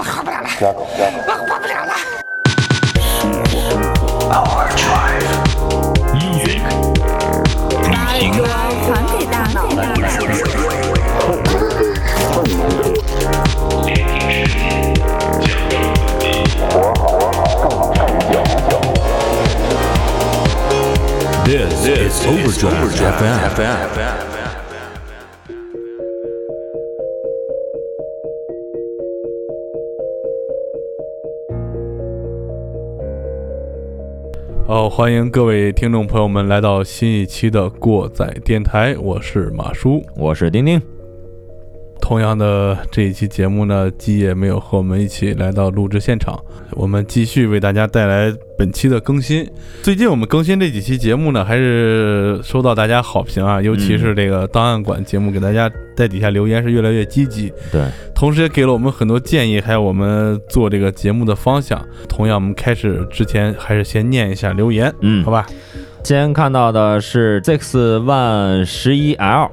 [0.00, 0.48] 我活不了了，
[1.26, 1.92] 我活不了了。
[6.14, 6.62] Music.
[8.86, 9.68] 传给大脑。
[21.44, 22.96] This is Overdrive
[23.54, 24.29] FM.
[34.70, 40.00] 哦，欢迎各位听众朋友们来到新一期的过载电台，我是马叔。
[40.14, 40.80] 我是丁丁。
[42.10, 46.36] 同样的，这一期节目呢，基也没有和我们一起来到录制现场，
[46.72, 49.48] 我们继续为大家带来本期的更新。
[49.80, 61.80] 最近我们更新这几期节目呢，还是收到大家好评啊，尤其是这个档案馆节目，给大家在底下留言是越来越积极，对，同时也给了我们很多建议，还有我们做这个节目的方向。
[62.08, 65.46] 同样，我们开始之前还是先念一下留言，嗯好吧？
[66.02, 69.48] 先看到的是 Zix One 十一 L，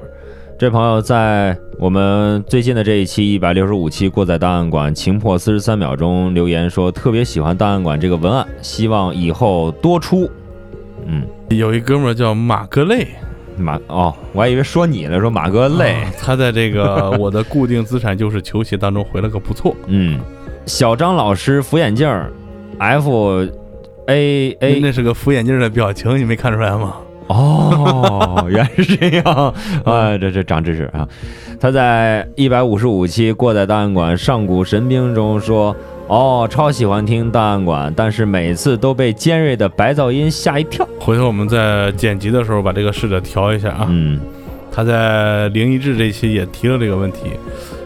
[0.58, 10.28] 这朋友在我们最近的这一期一百六十五期过载档案馆情破四十三秒钟留言说特别喜欢档案馆这个文案，希望以后多出。
[11.06, 13.06] 嗯，有一哥们儿叫马格累，
[13.56, 15.92] 马哦，我还以为说你呢，说马格累。
[15.92, 19.76] 啊 他在这个我的固定资产就是球鞋当中回了个不错。
[19.86, 20.18] 嗯，
[20.66, 22.32] 小张老师扶眼镜儿
[22.78, 23.46] ，F
[24.08, 26.96] A A 那是个扶眼镜的表情，你没看出来吗？
[27.28, 30.16] 哦，原来是这样啊！
[30.18, 31.06] 这这长知识啊！
[31.60, 35.74] 他在一百五十五期《过载档案馆上古神兵》中说
[36.08, 40.88] ：“哦，超喜欢听档案馆，但是每次都被尖锐的白噪音吓一跳。
[40.98, 43.86] 回头我们在剪辑的时候把这个试着调一下啊。
[43.90, 44.18] 嗯，
[44.72, 47.32] 他在灵异志这期也提了这个问题，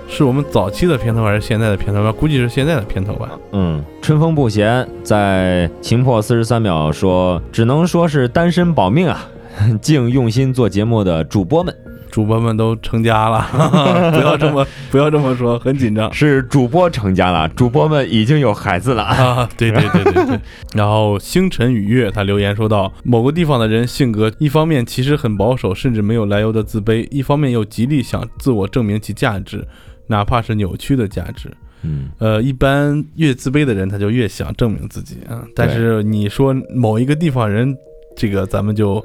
[0.06, 2.12] 是我们早期的片头还是现在的片头吧？
[2.12, 3.30] 估计是现在的片头吧。
[3.52, 9.26] 嗯，春风不闲在情破四十三秒说：“只能说是单身保命啊！
[9.80, 11.74] 敬用心做节目的主播们，
[12.10, 13.46] 主播们都成家了，
[14.12, 16.12] 不要这么 不要这么说，很紧张。
[16.12, 19.02] 是主播成家了，主播们已经有孩子了。
[19.02, 20.40] 啊，对对对对对。
[20.74, 29.66] 然后星辰雨月他留言说道，某个地方的人性格，一方面其实很保守，甚至没有来由的自卑，一方面又极力想自我证明其价值，
[30.06, 31.50] 哪怕是扭曲的价值。
[31.84, 35.42] 嗯呃，一般越自卑的人，他就越想证明自己啊。
[35.54, 37.76] 但是你说某一个地方人，
[38.14, 39.04] 这个咱们就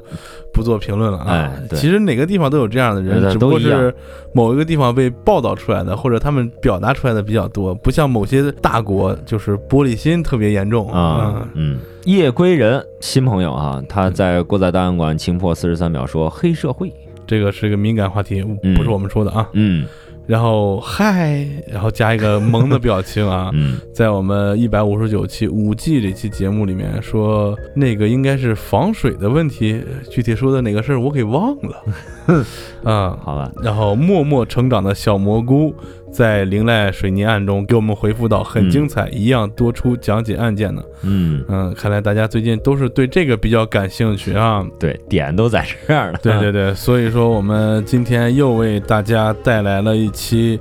[0.52, 1.26] 不做评论了啊。
[1.28, 3.94] 哎其实哪个地方都有这样的人，只不过是
[4.32, 10.90] 某一个地方被报道出来的，或者他们表达出来的比较多，不像某些大国就是玻璃心特别严重。
[10.90, 16.92] 啊，嗯，夜归人新朋友啊，他在过载档案馆情破四十三秒说黑社会，
[17.26, 19.48] 这个是一个敏感话题，嗯不是我们说的啊。
[19.52, 19.86] 嗯
[20.28, 23.50] 然后嗨，然后加一个萌的表情啊。
[23.54, 31.82] 嗯在我们一百五十九期五 G 这期节目里面说，那个应该是防水的问题，具体说的哪个事儿我给忘了。
[32.84, 35.74] 啊，好吧，然后默默成长的小蘑菇
[36.10, 40.82] 在灵濑水泥案中给我们回复到很精彩，一样多出讲解案件呢。
[41.02, 44.66] 嗯，嗯，看来大家最近都是对这个比较感兴趣啊。
[44.78, 50.58] 对，点都在这儿了， 对对对，所以说我们今天又为大家带来了一期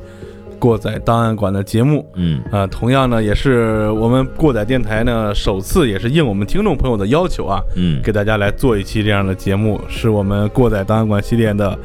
[0.60, 2.08] 过载档案馆的节目。
[2.16, 11.78] 嗯啊、同样呢，也是我们过载电台呢首次也是应我们听众朋友的要求啊，嗯给大家来做一期这样的节目，是我们过载档案馆系列的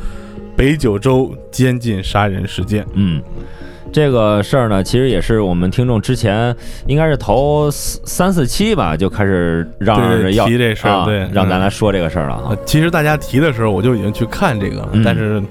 [0.55, 2.85] 北九州监禁杀人事件。
[2.95, 3.23] 嗯。
[3.93, 6.55] 这个事儿呢，其实也是我们听众之前
[6.87, 11.61] 应该是头三四期吧，就开始嚷嚷着要提这事儿啊对让咱嗯。
[11.61, 12.47] 来说这个事儿了啊。
[12.51, 15.03] 呃，其实大家提的时候，我就已经去看这个了，嗯。
[15.05, 15.43] 但是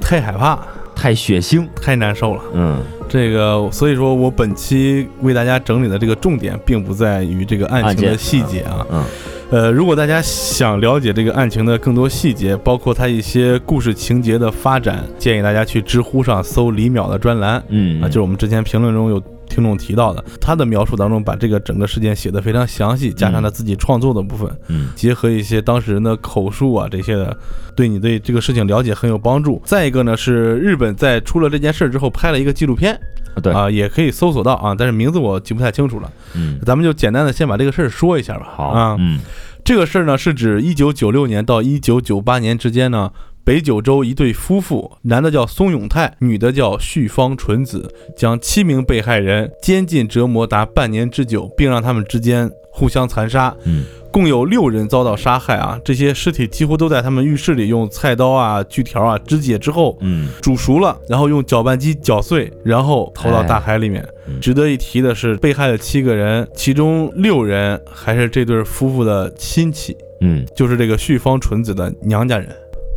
[0.00, 0.58] 太害怕，
[0.94, 2.40] 太血腥，太难受了。
[2.54, 2.78] 嗯
[3.12, 8.86] 这个，所以说我本期为大家整理的这个重点，并不在于这个案情的细节啊。
[8.90, 9.04] 嗯
[9.50, 27.36] 呃，如果大家想了解这个案情的更多细节，包括它一些故事情节的发展，建议大家去知乎上搜李淼的专栏嗯啊，就是我们之前评论中有听众提到的，他的描述当中把这个整个事件写得非常详细，加上他自己创作的部分，嗯结合一些当事人的口述啊这些的，
[27.76, 29.60] 对你对这个事情了解很有帮助。
[29.66, 32.98] 再一个呢，是日本在出了这件事之后拍了一个纪录片
[33.42, 36.10] 对啊，也可以搜索到啊，但是名字我记不太清楚了。
[36.34, 38.48] 嗯咱们就简单的先把这个事儿说一下吧。
[38.56, 39.18] 好啊，嗯
[39.64, 43.10] 这个事儿呢是指一九九六年到一九九八年之间呢，
[43.44, 53.54] 北九州一对夫妇，男的叫松永泰，女的叫旭方纯子，将七名被害人监禁折磨达半年之久，并让他们之间互相残杀。
[53.64, 64.06] 嗯共有六人遭到杀害啊，这些尸体几乎都在他们浴室里用菜刀啊、锯条啊肢解之后嗯煮熟了，然后用搅拌机搅碎，然后投到大海里面。
[64.28, 72.48] 嗯值得一提的是，被害的七个人，其中六人还是这对夫妇的亲戚，嗯就是这个旭方纯子的娘家人。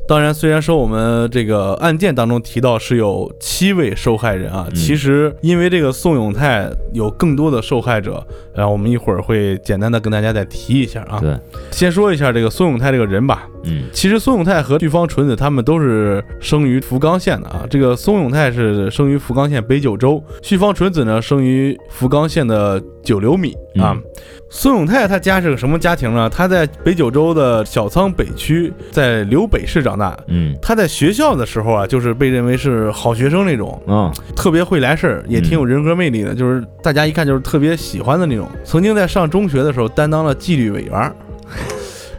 [0.07, 11.19] 当然，虽然说我们这个案件当中提到是有七位受害人啊，嗯其实因为这个宋永泰有更多的受害者，然后我们一会儿会简单的跟大家再提一下啊。
[11.19, 11.35] 对，
[11.71, 13.47] 先说一下这个宋永泰这个人吧。
[13.65, 17.65] 嗯其实松永泰和旭方纯子他们都是生于福冈县的啊。
[17.69, 23.93] 这个松永泰是生于福冈县北九州，旭方纯子呢生于福冈县的九流米啊。
[23.95, 24.03] 嗯
[24.47, 26.29] 宋永泰他家是个什么家庭呢？
[26.29, 30.17] 他在北九州的小仓北区，在柳北市长大。
[30.27, 38.47] 嗯他在学校的时候啊，就是被认为是好学生那种，啊特别会来事儿，也挺有人格魅力的，就是大家一看就是特别喜欢的那种。
[38.63, 41.13] 曾经在上中学的时候担当了纪律委员儿，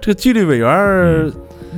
[0.07, 1.29] 这个纪律委员儿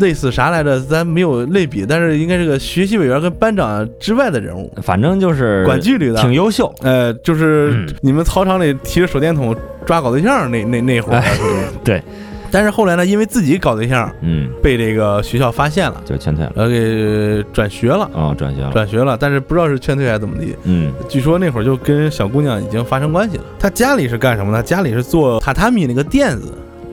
[0.00, 0.78] 类似啥来着？
[0.80, 6.20] 咱没有类比，但是应该是个学习委员跟班长之外的人物，反正就是管纪律的。
[6.20, 6.70] 挺优秀。
[6.82, 11.34] 呃，就是嗯你们操场里提着手电筒抓搞对象那那那会儿哎，
[11.82, 12.02] 对。
[12.50, 16.52] 但是后来呢，因为自己搞对象嗯，被这个学校发现了，就劝退了。
[16.54, 18.70] 然后给转学了，啊，转学了。
[18.72, 20.54] 转学了，但是不知道是劝退还是怎么地。
[20.64, 23.44] 嗯据说那会儿就跟小姑娘已经发生关系了。
[23.58, 24.62] 他家里是干什么呢？
[24.62, 26.52] 家里是做榻榻米那个垫子，是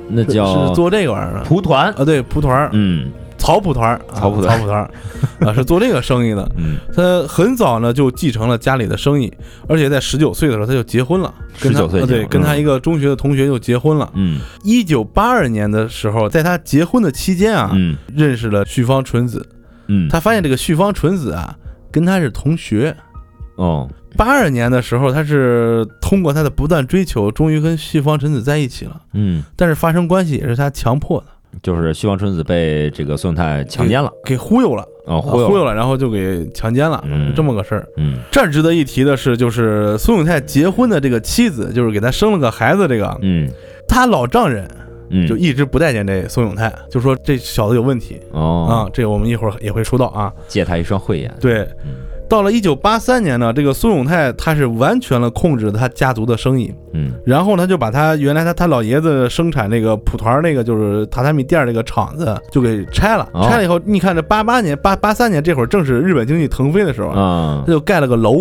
[0.09, 1.45] 那叫是做这个玩意儿的。
[1.45, 1.91] 蒲团。
[1.93, 4.89] 啊，对，蒲团儿，嗯曹蒲团儿，啊草蒲团草蒲团儿，
[5.45, 6.49] 啊，是做这个生意的。
[6.57, 9.31] 嗯他很早呢就继承了家里的生意，
[9.67, 14.09] 而且在十九岁的时候他就结婚了，十九岁呃对，跟他一个中学的同学就结婚了。
[14.15, 19.45] 嗯一九八二年的时候，在他结婚的期间啊，嗯认识了旭方纯子。
[19.87, 21.55] 嗯，他发现这个旭方纯子啊，
[21.91, 22.95] 跟他是同学。
[23.55, 23.89] 哦。
[24.17, 29.01] 八二年的时候，他是通过他的不断追求，终于跟旭方纯子在一起了。
[29.13, 31.25] 嗯，但是发生关系也是他强迫的，
[31.61, 34.09] 就是旭方纯子被这个宋永泰强奸了。
[34.23, 35.47] 给忽悠了，哦，啊忽悠了。
[35.49, 37.33] 忽悠了，然后就给强奸了，嗯。
[37.35, 37.85] 这么个事儿。
[37.97, 38.19] 嗯。
[38.31, 43.17] 这儿值得一提的是，就是宋永泰结婚的这个妻子，就是给他生了个孩子，这个。
[43.21, 43.49] 嗯。
[43.85, 44.65] 他老丈人
[45.09, 48.17] 嗯，就一直不待见这宋永泰，就说这小子有问题。
[48.31, 48.65] 哦。
[48.69, 50.31] 啊哦，，这个我们一会儿也会说到啊。
[50.47, 51.35] 借他一双慧眼。
[51.41, 51.67] 对。
[51.85, 57.11] 嗯，到了一九八三年呢，这个苏永泰他是完全了控制了他家族的生意，嗯。
[57.25, 63.47] 然后他就把他原来他他老爷子生产那个蒲团儿那个就是榻榻米垫儿那个厂子就给拆了，哦。
[63.47, 68.39] 拆了以后，你看这八八年八八三年这会儿正是日本经济腾飞的时候，啊他就盖了个楼，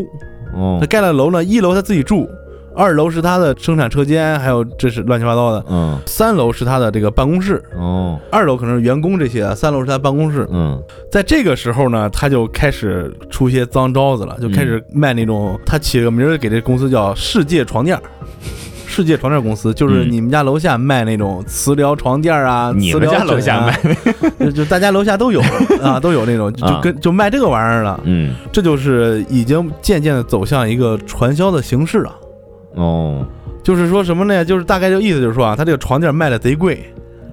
[0.55, 0.79] 哦。
[0.81, 2.29] 他盖了楼呢，一楼他自己住，
[2.75, 5.99] 二楼是他的生产车间，还有这是乱七八糟的，嗯。
[6.07, 8.19] 三楼是他的这个办公室，哦。
[8.31, 10.47] 二楼可能是员工这些，三楼是他办公室。
[10.51, 10.83] 嗯。
[11.11, 18.03] 在这个时候呢，他就开始出一些脏招子了，就开始卖那种，他起了个名儿给这公司叫“世界床垫儿”。
[18.87, 20.11] 世界床垫公司就是嗯。
[20.11, 23.81] 你们家楼下卖那种磁疗床垫儿啊，你们磁疗家楼下卖，
[24.41, 25.41] 就 就大家楼下都有
[25.81, 28.01] 啊，都有那种，就跟就卖这个玩意儿了。
[28.05, 28.35] 嗯。
[28.53, 32.13] 这就是已经渐渐的走向一个传销的形式了。
[32.75, 33.27] 哦。
[33.63, 34.45] 就是说什么呢？
[34.45, 36.85] 就是大概就意思就是说啊，他这个床垫卖的贼贵，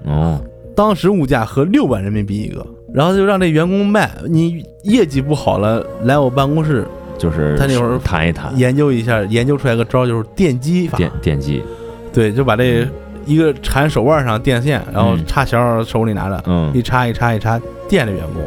[0.05, 0.39] 哦。
[0.73, 8.57] 当时物价合六万人民币一个，然后就让这员工卖，你业绩不好了，来我办公室就是他那会儿谈一谈。
[8.57, 11.61] 研究一下，研究出来个招儿就是电击法，电电击，
[12.13, 12.87] 对，就把这
[13.25, 15.25] 一个缠手腕上电线，然后嗯。
[15.27, 16.71] 插销儿手里拿着，嗯。
[16.73, 17.59] 一插一插一插，
[17.89, 18.41] 电着员工。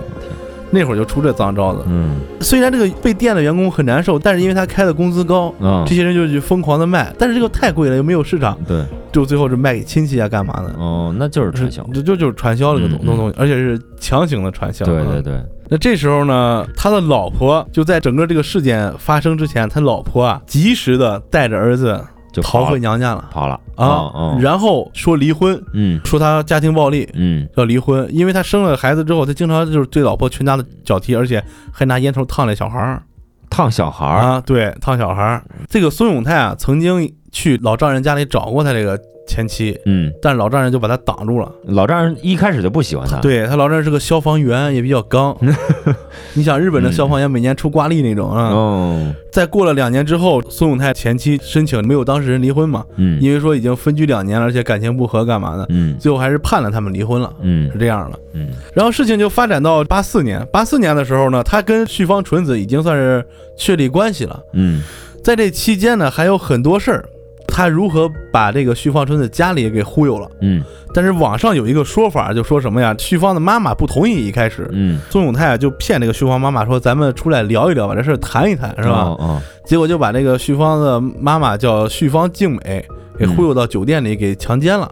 [0.74, 10.74] 那会儿就出这脏招子，嗯虽然这个被电的员工很难受，但是因为他开的工资高，嗯这些人就去疯狂的卖，但是这个太贵了，又没有市场，对就最后是卖给亲戚啊，干嘛的？
[10.78, 11.82] 哦，那就是传销。
[11.94, 14.84] 就就就是传销这个东嗯嗯东西，而且是强行的传销。
[14.84, 15.22] 啊对对。
[15.22, 21.98] 对，那这时候呢，他的老婆就在整个这个事件发生之前，他老婆啊及时的带着儿子
[22.34, 23.26] 就逃回娘家了。
[23.30, 23.54] 跑了。
[23.76, 25.98] 啊，哦然后说离婚，嗯。
[26.04, 27.08] 说他家庭暴力。
[27.14, 27.48] 嗯。
[27.56, 33.02] 要离婚，因为他生了孩子之后，他经常就是对老婆全家的脚踢，而且还拿烟头烫那小孩儿。
[33.48, 34.18] 烫小孩儿。
[34.18, 35.44] 啊，对，烫小孩儿。
[35.70, 41.50] 这个孙永泰啊，曾经去老丈人家里找过他这个前妻，嗯，但是老丈人就把他挡住了。
[41.64, 43.18] 老丈人一开始就不喜欢他。
[43.20, 45.36] 对他老丈人是个消防员，也比较刚。
[46.34, 48.48] 你想日本的消防员每年出挂历那种啊。
[48.50, 55.66] 哦再过了两年之后，孙永泰前妻申请没有当事人离婚嘛，嗯因为说已经分居两年了，而且感情不和，干嘛的？
[55.70, 58.18] 嗯最后还是判了他们离婚了，嗯是这样的。
[58.34, 63.26] 嗯然后事情就发展到八四年，八四年的时候呢，他跟旭方纯子已经算是
[63.56, 64.40] 确立关系了。
[64.52, 64.82] 嗯
[65.24, 67.08] 在这期间呢，还有很多事儿，
[67.54, 70.28] 他如何把这个旭芳春的家里给忽悠了。
[70.40, 70.60] 嗯
[70.92, 72.94] 但是网上有一个说法，就说什么呀？
[72.98, 79.02] 旭芳的妈妈不同意，一开始嗯，宗永泰啊就骗这个旭芳妈妈说，咱们出来聊一聊，把这事儿谈一谈，是吧？
[79.02, 82.84] 哦哦结果就把这个旭芳的妈妈叫旭芳静美
[83.16, 84.88] 给忽悠到酒店里给强奸了。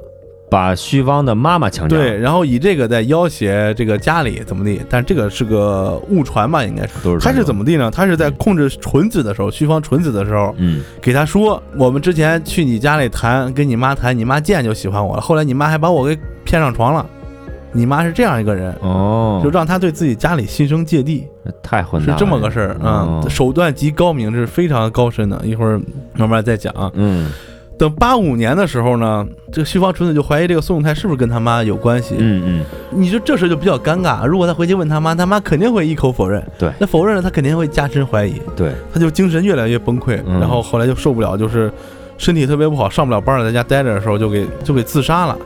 [0.53, 6.93] 把旭方的妈妈强奸，对，然后以这个在要挟这个家里怎么地，但这个是个误传吧，应该是。
[7.03, 7.61] 都是他是怎么？
[7.61, 7.91] 么地呢？
[7.91, 10.83] 他是在控制纯子的时候，旭方纯子的时候，嗯。
[11.01, 17.07] 给他说，我们之前去你家里谈，跟你妈谈，你妈见就喜欢我了，后来你妈还把我给骗上床了，
[17.73, 21.27] 你妈是这样一个人，哦，就让他对自己家里心生芥蒂，
[21.63, 23.27] 太混是蛋是，这么个事儿啊、哦。
[23.27, 25.81] 手段极高明，这是非常高深的，一会儿
[26.15, 26.91] 慢慢再讲啊。
[26.93, 27.31] 嗯
[27.83, 34.25] 等八五年的时候呢，这个旭方纯子就怀疑这个宋永泰是不是跟他妈有关系，嗯嗯，你说这事就比较尴尬。
[34.25, 36.41] 如果他回去问他妈，他妈肯定会一口否认。
[36.57, 41.73] 对那否认了，他肯定会加深怀疑，对，他就精神越来越崩溃，嗯然后后来就受不了，就是
[42.19, 45.37] 身体特别不好，上不了班了，在家待着的时候就给就给自杀了。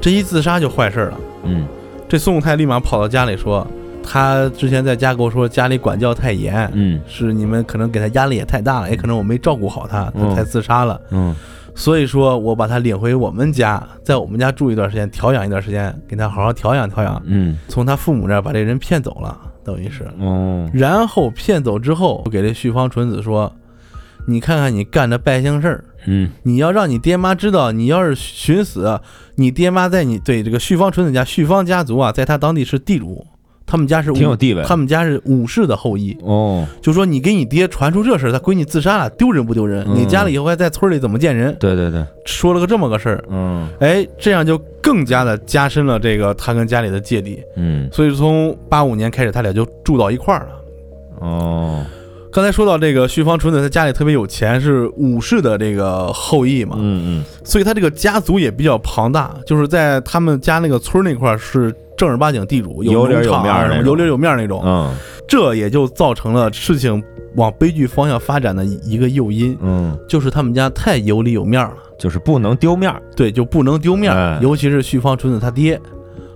[0.00, 1.14] 这一自杀就坏事了。
[1.44, 1.64] 嗯
[2.08, 3.64] 这宋永泰立马跑到家里说，
[4.02, 11.00] 他之前在家跟我说家里管教太严，嗯是你们可能给他压力也太大了，也可能我没照顾好他，他嗯才自杀了。
[11.12, 11.36] 嗯
[11.78, 17.22] 所以说我把他领回我们家，在我们家住一段时间，调养一段时间，给他好好调养调养。
[17.26, 20.02] 嗯从他父母那儿把这人骗走了，等于是。
[20.18, 23.50] 哦，然后骗走之后，我给这旭芳纯子说
[24.26, 29.00] ：“你看看你干的败兴事儿，嗯你要让你爹妈知道，你要是寻死，
[29.36, 33.24] 你爹妈在你对这个旭芳纯子家，旭芳家族啊，在他当地是地主，
[33.68, 36.16] 他们家是挺有地位他们家是武士的后裔。
[36.22, 39.84] 哦，就说你给你爹传出这事儿，他闺女自杀了，丢人不丢人？
[39.86, 41.54] 嗯你家里以后还在村里怎么见人？
[41.60, 47.40] 对对对，说了个这么个事儿，嗯哎，这样就更加的加深了这个他跟家里的芥蒂。
[47.56, 50.48] 嗯所以从八五年开始，他俩就住到一块儿了。
[51.20, 51.84] 哦，
[52.32, 64.94] 刚才说到这个旭芳纯子，他家里特别有钱，是武士的这个后裔嘛，嗯嗯所以他这个家族也比较庞大，就是在他们家那个村儿那块儿是正儿八经地主，有脸有农场面儿有脸有面儿那种，嗯。
[65.26, 74.38] 这也就造成了事情往悲剧方向发展的一个诱因，嗯，就是他们家太有里有面儿了，就是不能丢面儿，对，就不能丢面儿，哎。
[74.40, 75.74] 尤其是旭方纯子他爹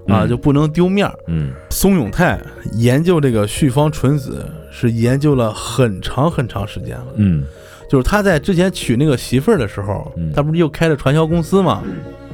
[0.08, 0.28] 啊，嗯。
[0.28, 1.18] 就不能丢面儿。
[1.28, 1.52] 嗯。
[1.70, 2.38] 松永泰
[2.74, 7.06] 研究这个旭方纯子是研究了很长很长时间了。
[7.16, 7.44] 嗯。
[7.88, 10.30] 就是他在之前娶那个媳妇儿的时候，嗯。
[10.34, 11.82] 他不是又开了传销公司嘛，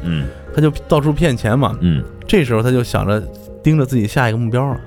[0.03, 0.27] 嗯。
[0.53, 1.79] 他就到处骗钱嘛。
[1.83, 3.21] 嗯这时候他就想着
[3.61, 4.81] 盯着自己下一个目标了，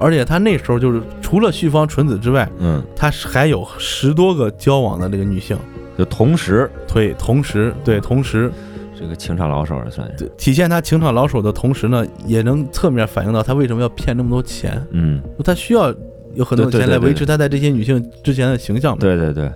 [0.00, 5.56] 而且他那时候就是除了旭方纯子之外，嗯，他还有十多个交往的这个女性，
[5.96, 6.68] 就同时。
[6.92, 8.50] 对，同时对同时。
[8.98, 15.94] 这个情场老手了，算是，对体现他情场老手的同时呢，也能侧面反映到他为什么要骗那么多钱，嗯，他需要
[16.34, 18.98] 有很多钱来维持他在这些女性之前的形象嘛。
[18.98, 19.52] 对对对，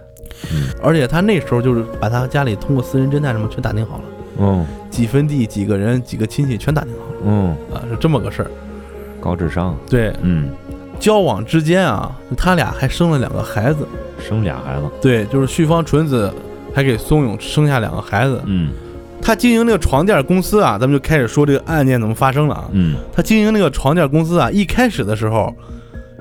[0.82, 4.04] 而且他那时候就是把他家里通过私人侦探什么全打听好了。
[4.38, 4.66] 嗯。
[4.90, 8.50] 几分地、几个人、几个亲戚全打听好了嗯，啊，是这么个事儿。
[9.20, 10.50] 高智商，对，嗯，
[10.98, 13.86] 交往之间啊，他俩还生了两个孩子。
[14.18, 16.32] 生俩孩子，对，就是旭芳纯子
[16.74, 18.42] 还给松永生下两个孩子。
[18.46, 18.72] 嗯。
[19.22, 22.64] 他经营那个床垫公司啊，咱们就开始说这个案件怎么发生了啊。
[22.72, 22.96] 嗯。
[23.12, 25.54] 他经营那个床垫公司啊，一开始的时候，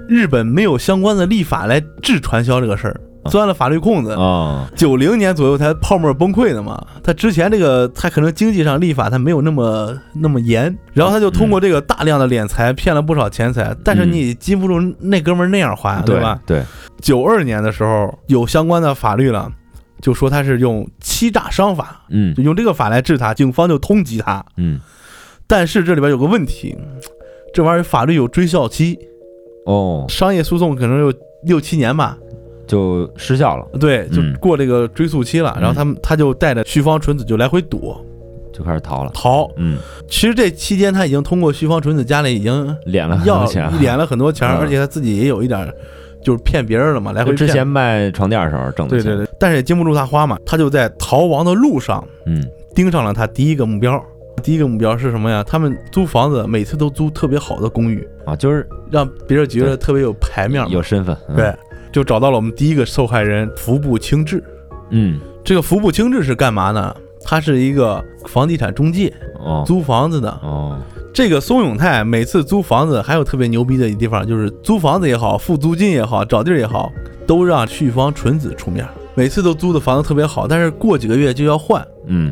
[0.08, 4.12] 日本没有相关的立法来治传销这个事儿，钻了法律空子。
[4.14, 16.40] 啊，九零年左右才泡沫崩溃的嘛，他之前这个他可能经济上立法他没有那么那么严，然后他就通过这个大量的敛财骗了不少钱财，但是你也禁不住那哥们儿那样花呀，对吧？
[16.46, 16.64] 对，
[17.02, 19.52] 九二年的时候有相关的法律了，
[20.02, 22.34] 就说他是用欺诈商法，嗯。
[22.36, 24.44] 就用这个法来治他，警方就通缉他。
[24.58, 24.80] 嗯，
[25.46, 26.78] 但是这里边有个问题，
[27.54, 28.98] 这玩意儿法律有追效期，
[29.66, 32.18] 哦，商业诉讼可能有六七年吧，
[32.70, 35.58] 就失效了，对，就嗯过这个追诉期了。
[35.60, 38.00] 然后他们他就带着旭方纯子就来回躲
[38.54, 39.50] 就开始逃了，逃。
[39.58, 42.54] 嗯，其实这期间他已经通过旭方纯子家里已经
[42.86, 45.68] 敛了很要多钱，敛了很多钱，嗯而且他自己也有一点
[46.24, 47.38] 就是骗别人了嘛，来回骗。
[47.38, 52.46] 之前卖床垫的时候挣的钱，对对对，但是也经不住他花嘛，他就在逃亡的路上嗯
[52.76, 54.00] 盯上了他第一个目标。
[54.42, 55.44] 第一个目标是什么呀？
[55.46, 60.70] 他们租房子每次都租特别好的公寓，啊，就是让别人觉得特别有排面嘛。
[60.70, 61.54] 有身份，嗯对，，
[61.92, 64.44] 就找到了我们第一个受害人服部清志。
[64.92, 66.96] 嗯，这个服部清志是干嘛呢？
[67.24, 70.30] 他是一个房地产中介，哦租房子的。
[70.42, 70.78] 哦，
[71.14, 76.92] 这个松永泰每次租房子还有特别牛逼的地方，就是租房子也好，付租金也好，找地儿也好，
[77.28, 78.88] 都让旭方纯子出面。
[79.16, 82.32] 每次都租的房子特别好，但是过几个月就要换，嗯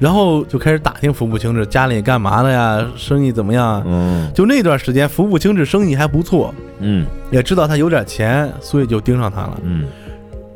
[0.00, 3.82] 然后就开始打听服部清志家里干嘛的呀，生意怎么样啊？
[3.86, 9.60] 嗯就那段时间，服部清志生意还不错，嗯也知道他有点钱，所以就盯上他了。
[9.62, 9.84] 嗯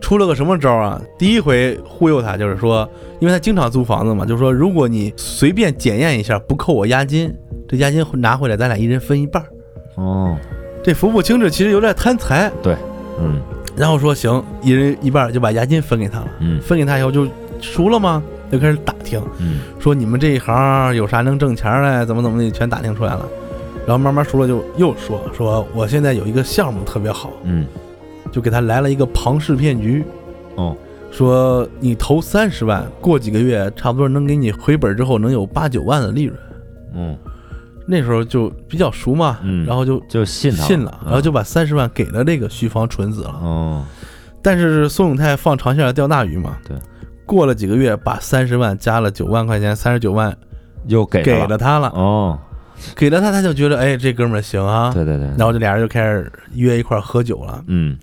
[0.01, 1.01] 出了个什么招啊？
[1.19, 2.87] 第一回忽悠他，就是说，
[3.21, 7.35] 因为他经常租房子嘛，就是说，如果你随便检验一下，不扣我押金，
[7.67, 9.49] 这押金拿回来，咱俩一人分一半儿。
[9.97, 10.37] 哦，
[10.83, 12.77] 这服部清志其实有点贪财，对
[13.19, 13.41] 嗯
[13.77, 16.29] 然后说行，一人一半就把押金分给他了。
[16.41, 17.27] 嗯分给他以后就
[17.61, 18.23] 熟了吗？
[18.51, 19.61] 就开始打听，嗯。
[19.79, 23.27] 说你们这一行有啥能挣钱的，怎么怎么的，全打听出来了。
[23.87, 27.67] 然后慢慢熟了，就又说说我现在有一个项目特别好，嗯。
[28.33, 30.05] 就给他来了一个庞氏骗局，
[30.57, 30.77] 哦。
[31.13, 36.37] 说你投三十万，过几个月差不多能给你回本之后能有八九万的利润。
[36.97, 37.17] 嗯，
[37.87, 39.65] 那时候就比较熟嘛，嗯。
[39.65, 43.31] 然后就就信他信了，然后就把三十万给了这个徐方纯子了。
[43.41, 43.85] 哦。
[44.43, 46.77] 但是宋永泰放长线钓大鱼嘛，对，
[47.27, 50.37] 过了几个月，把三十万加了九万块钱，三十九万
[50.87, 52.39] 又给给了他了，哦，
[52.97, 57.63] 给了他，他就觉得哎，这哥们儿行啊，对对对，然后这俩人就开始约一块儿喝酒了。
[57.69, 57.97] 嗯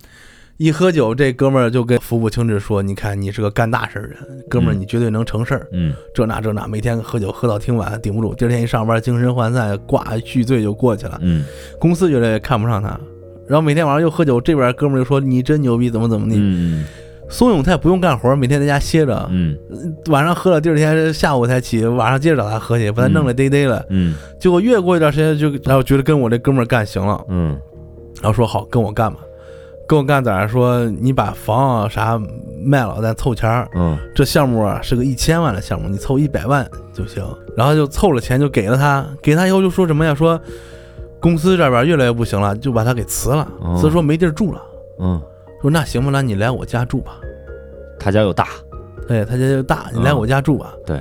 [0.58, 5.66] 一喝酒，这哥们儿就跟服部清志说：“你看你是个干大事儿人，哥们儿嗯你绝对能成事儿。
[5.72, 8.32] 嗯这那这那，每天喝酒喝到挺晚，顶不住。
[8.32, 11.18] 第二天一上班，精神涣散，挂续醉就过去了。
[11.22, 11.44] 嗯
[11.80, 12.88] 公司越来越看不上他，
[13.48, 16.36] 然后每天晚上又喝酒，这边哥们儿又说你真牛逼，怎么怎么地。
[16.38, 16.84] 嗯
[17.32, 19.56] 宋永泰不用干活，每天在家歇着，嗯
[20.10, 23.82] 晚上喝了，第二天下午才起，晚上接着找他喝去，把他弄得嘚嘚了。
[23.88, 27.58] 嗯结果越过一段时间就，然后觉得跟我这哥们儿干行了，嗯
[28.20, 29.20] 然后说好跟我干吧，
[29.88, 30.46] 跟我干咋？
[30.46, 32.20] 说你把房啊啥
[32.62, 33.66] 卖了，咱凑钱儿。
[33.74, 37.24] 嗯这项目啊是个一千万的项目，你凑一百万就行。
[37.56, 40.14] 然后就凑了钱就给了他，给他以后就说什么呀？
[40.14, 40.38] 说
[41.18, 43.48] 公司这边越来越不行了，就把他给辞了。
[43.62, 44.62] 哦辞说没地儿住了，
[45.00, 45.20] 嗯，
[45.62, 47.12] 说那行吧，那你来我家住吧。
[47.98, 48.48] 他家又大，
[49.08, 50.74] 对他家又大，你来我家住吧。
[50.84, 51.00] 对，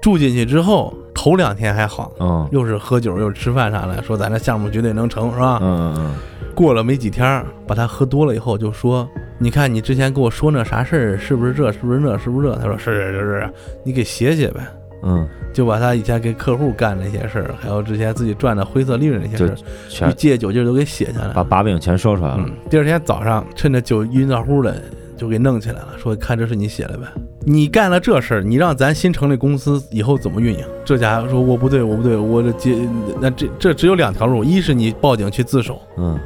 [0.00, 5.58] 住进去之后头两天还好，嗯又是喝酒又是吃饭啥的，说咱这项目绝对能成，是吧？
[5.60, 6.14] 嗯嗯
[6.54, 9.06] 过了没几天，把他喝多了以后，就说
[9.38, 11.70] ：“你看你之前跟我说那啥事儿，是不是这？
[11.72, 12.16] 是不是那？
[12.16, 13.50] 是不是这？”他说：“是是是是，
[13.84, 14.60] 你给写写呗。
[15.06, 19.56] 嗯，”就把他以前给客户干那些事儿，还有之前自己赚的灰色利润那些事就儿，
[19.88, 21.42] 全借酒劲儿都给写下来把。
[21.44, 24.74] 把柄全说出来了嗯，，第二天早上趁着酒晕到乎的，
[25.16, 27.06] 就给弄起来了，说：“看这是你写的呗，
[27.46, 32.76] 你干了这事儿，你让咱新成立公司以后怎么运营？”这家伙说：“我不对，我不对，我这接
[33.20, 36.18] 那这这只有两条路，一是你报警去自首。”嗯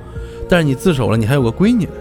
[0.48, 1.92] 但是你自首了，你还有个闺女呢，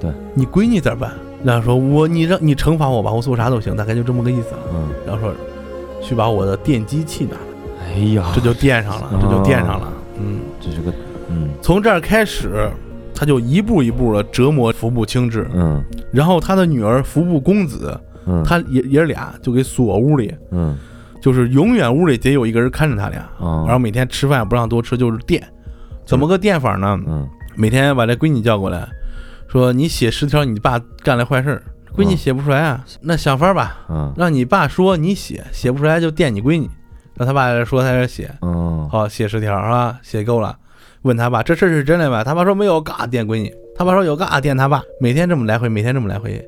[0.00, 1.12] 对你闺女咋办？
[1.44, 4.54] 然后说我你让你惩罚我吧，我做啥都行，大概就这么个意思。
[4.72, 5.34] 嗯，然后说
[6.00, 9.92] 去把我的电击器拿来，哎呀，这就垫上了，这就垫上了。
[10.18, 10.92] 嗯，这是个
[11.28, 11.48] 嗯。
[11.62, 12.70] 从这儿开始，
[13.14, 15.82] 他就一步一步的折磨服部清志，嗯。
[16.12, 20.76] 然后他的女儿服部公子，嗯，他爷爷俩就给锁屋里，嗯。
[21.20, 25.46] 就是永远屋里得有一个人看着他俩，哦，然后每天吃饭不让多吃，就是垫。
[26.06, 26.98] 怎么个垫法呢？
[27.06, 27.28] 嗯。
[27.56, 28.88] 每天把这闺女叫过来，
[29.46, 31.62] 说你写十条你爸干了坏事儿，
[31.96, 32.16] 闺女嗯。
[32.16, 34.12] 写不出来啊，那想法吧，嗯。
[34.16, 36.68] 让你爸说你写，写不出来就垫你闺女，
[37.16, 38.88] 让他爸说他这写，嗯。
[38.90, 39.98] 好写十条是吧？
[40.02, 40.56] 写够了，
[41.02, 42.24] 问他爸这事儿是真的吧？
[42.24, 46.44] 他爸说没有，嘎垫闺女，他爸说有，嘎垫他爸，每天这么来回，每天这么来回，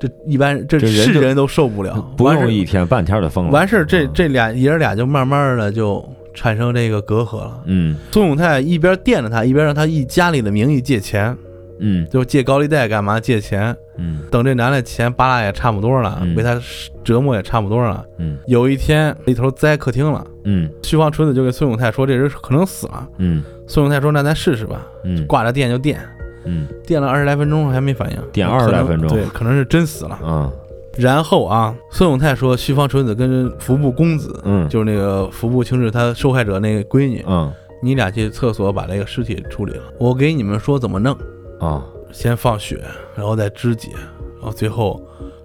[0.00, 7.62] 这一般这是人都受不了，不用一天半天的疯了，完事儿这嗯这俩爷儿俩就慢慢的就产生这个隔阂了。
[7.64, 7.96] 嗯。
[8.12, 11.34] 宋永泰一边垫着他，一边让他以家里的名义借钱，
[11.78, 12.06] 嗯。
[12.10, 13.18] 就借高利贷干嘛？
[13.18, 13.76] 借钱。
[13.96, 14.20] 嗯。
[14.30, 16.34] 等这男的钱扒拉也差不多了，嗯。
[16.34, 16.60] 被他
[17.04, 18.04] 折磨也差不多了。
[18.18, 18.38] 嗯。
[18.46, 20.68] 有一天，一头栽客厅了，嗯。
[20.82, 23.08] 徐方纯子就给孙永泰说这人可能死了。
[23.18, 23.42] 嗯。
[23.66, 25.26] 孙永泰说那咱试试吧，嗯。
[25.26, 26.00] 挂着电就电，
[26.44, 26.66] 嗯。
[26.86, 29.08] 电了二十来分钟还没反应，电二十来分钟。
[29.08, 30.18] 对，可能是真死了。
[30.22, 30.50] 嗯。
[30.96, 34.68] 然后啊，孙永泰说徐方纯子跟服部公子，嗯。
[34.68, 37.52] 就是那个服部清志他受害者那个闺女，嗯。
[37.82, 41.14] 你俩去厕所把这个尸体处理了，我给你们说怎么弄，
[41.60, 42.82] 啊先放血，
[43.16, 43.90] 然后再肢解，
[44.36, 45.02] 然后最后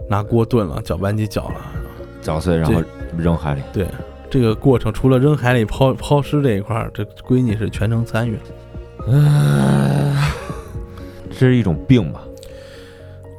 [0.09, 1.55] 拿锅炖了，搅拌机搅了。
[2.21, 2.81] 搅碎然后
[3.17, 3.87] 扔海里，对
[4.29, 8.41] 这个过程，除了扔海里抛抛尸这一块儿，这闺女是全程参与了。
[11.31, 12.21] 这是一种病吧？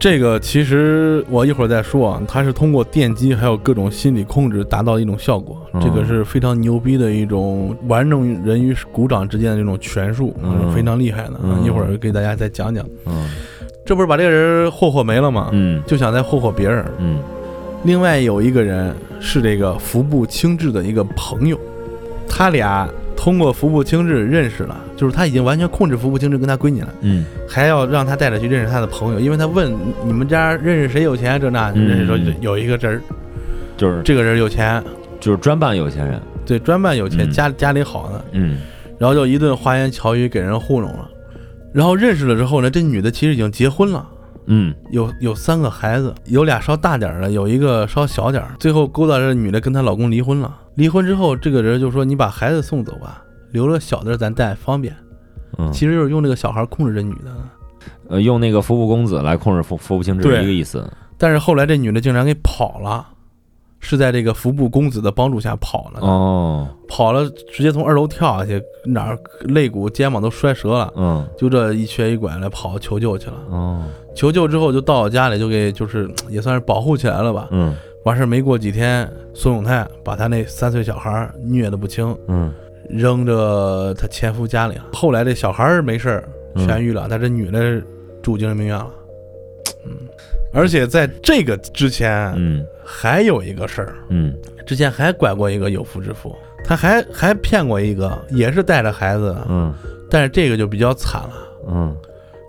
[0.02, 11.34] 这个其实我一会儿再说啊，它是通过电击还有各种心理控制达到一种效果，嗯这个是非常牛逼的一种玩弄人与鼓掌之间的这种拳术，嗯非常厉害的。
[11.44, 12.84] 嗯一会儿给大家再讲讲。
[13.06, 13.30] 嗯
[13.86, 15.50] 这不是把这个人霍霍没了吗？
[15.52, 16.84] 嗯就想再霍霍别人。
[16.98, 17.20] 嗯
[17.84, 21.56] 另外有一个人是这个服部清志的一个朋友，
[22.28, 22.88] 他俩
[23.22, 27.24] 通过服部清志认识了，就是他已经完全控制服部清志跟他闺女了，嗯。
[27.48, 29.72] 还要让他带着去认识他的朋友，因为他问
[30.04, 33.02] 你们家认识谁有钱，这那嗯认识说有一个人儿，
[33.76, 34.02] 就是。
[34.02, 34.82] 这个人有钱，
[35.20, 37.30] 就是专办有钱人，对，专办有钱，嗯。
[37.30, 38.58] 家家里好呢，嗯。
[38.98, 41.08] 然后就一顿花言巧语给人糊弄了，
[41.72, 44.04] 然后认识了之后呢，这女的其实已经结婚了。
[44.46, 44.74] 嗯。
[44.90, 48.50] 有有三个孩子，有俩稍大点儿的，有一个稍小点儿。
[48.58, 50.52] 最后勾搭这女的跟她老公离婚了。
[50.74, 54.94] 离婚之后，这个人就说：“你把孩子送走吧，留了小的咱带方便。”
[55.58, 57.30] 嗯，其实就是用这个小孩控制这女的。
[58.08, 63.06] 呃用那个服部公子来控制服服部清志一个意思，但是后来这女的竟然给跑了，
[63.80, 73.36] 是在这个服部公子的帮助下跑了，哦，跑了直接从二楼跳下去，哪儿肋骨、肩膀都摔折了，嗯，就这一瘸一拐来跑求救去了。
[73.50, 77.48] 哦，求救之后就到我家里，就给就是也算是保护起来了吧。
[77.50, 82.52] 嗯完事儿没过几天，孙永泰把他那三岁小孩虐得不轻，嗯
[82.88, 84.86] 扔着他前夫家里了。
[84.92, 86.22] 后来这小孩儿没事
[86.56, 87.80] 痊愈了，但这女的
[88.22, 88.90] 住精神病院了。
[89.86, 89.92] 嗯，
[90.52, 94.34] 而且在这个之前嗯还有一个事儿，嗯
[94.66, 96.34] 之前还拐过一个有夫之妇，
[96.64, 99.72] 他还还骗过一个，也是带着孩子，嗯
[100.10, 101.34] 但是这个就比较惨了。
[101.68, 101.96] 嗯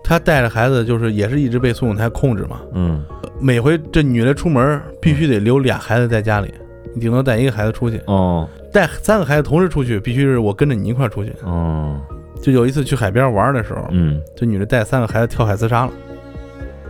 [0.04, 2.60] 他带着孩子，就是也是一直被孙永泰控制嘛。
[2.74, 3.04] 嗯，
[3.39, 6.54] 每回这女的出门必须得留俩孩子在家里，
[6.94, 8.48] 你顶多带一个孩子出去，哦。
[8.72, 11.32] 带三个孩子同时出去，必须是我跟着你一块儿出去。
[11.44, 12.00] 哦，
[12.42, 15.92] 就有一次去海边玩的时候，嗯，这女的带三个孩子跳海自杀了。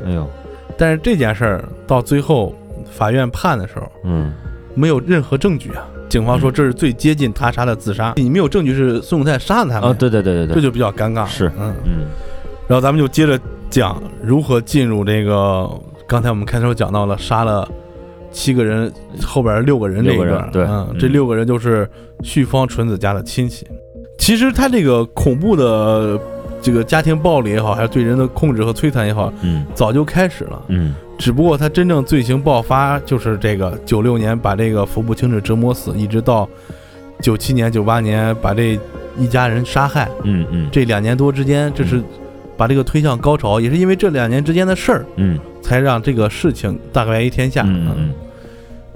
[0.06, 0.28] 哎呦，
[0.78, 2.56] 但是这件事儿到最后
[2.89, 4.34] 法院判的时候，嗯。
[4.76, 5.86] 没有任何证据啊。
[6.10, 11.28] 警方说这是最接近他杀的自杀，你没有证据是孙永泰杀了他们，啊，对对对对对，这就比较尴尬。
[11.28, 12.08] 是嗯，嗯
[12.67, 15.69] 然后咱们就接着讲如何进入这个，
[16.08, 17.67] 刚才我们开头讲到了杀了
[18.32, 21.89] 七个人，后边六个人这一段，六个人对嗯，嗯这六个人就是
[22.23, 23.67] 旭方纯子家的亲戚。
[24.17, 26.19] 其实他这个恐怖的
[26.62, 30.62] 这个家庭暴力也好，还是对人的控制和摧残也好，嗯早就开始了。
[30.69, 36.49] 嗯只不过他真正罪行爆发就是这个九六年把这个服部清志折磨死，一直到
[37.21, 38.80] 九七年、九八年把这
[39.17, 40.10] 一家人杀害。
[40.23, 42.02] 嗯嗯这两年多之间，这是
[42.58, 45.39] 把这个推向高潮，也是因为这两年之间的事儿，嗯。
[45.62, 47.63] 才让这个事情大白于天下。
[47.66, 48.13] 嗯嗯。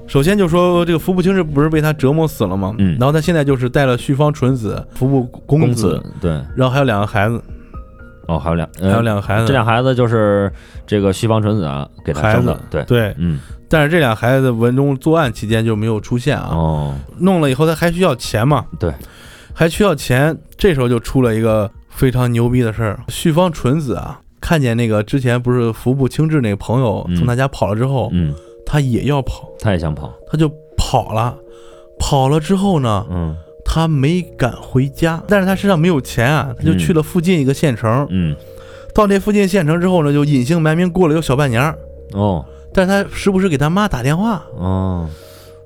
[0.05, 2.75] 首先就说这个服部清是不是被他折磨死了吗？
[2.77, 2.97] 嗯。
[2.99, 7.41] 然后他现在就是带了旭方纯子、服部公公子对，然后还有两个孩子，
[8.27, 10.51] 哦还有两还有两个孩子，这俩孩子就是
[10.85, 13.39] 这个旭方纯子啊给他生的，对，对，嗯。
[13.69, 16.49] 但是这俩孩子文中作案期间就没有出现啊。
[16.51, 16.95] 哦。
[17.19, 18.65] 弄了以后他还需要钱嘛？
[18.77, 18.93] 对，
[19.53, 20.37] 还需要钱。
[20.57, 27.15] 这时候就出了一个非常牛逼的事儿，旭方纯子啊，看见那个之前不是服部清志那个朋友嗯。
[27.15, 28.31] 从他家跑了之后，嗯，
[28.67, 31.35] 他也要跑，他也想跑，他就跑了。
[31.99, 33.35] 跑了之后呢，嗯。
[33.65, 38.07] 他没敢回家，但是他身上没有钱啊，他就去了附近一个县城。
[38.11, 38.33] 嗯。
[38.93, 41.77] 到那附近县城之后呢，就隐姓埋名过了有小半年儿。
[42.13, 42.45] 哦。
[42.73, 44.41] 但是他时不时给他妈打电话。
[44.55, 45.09] 哦。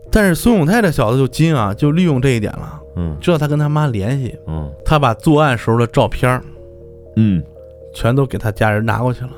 [0.09, 3.17] 但是孙永泰这小子就精啊，就利用这一点了，嗯。
[3.19, 4.71] 知道他跟他妈联系，嗯。
[4.85, 6.43] 他把作案时候的照片儿
[7.15, 7.43] 嗯，
[7.93, 9.31] 全都给他家人拿过去了，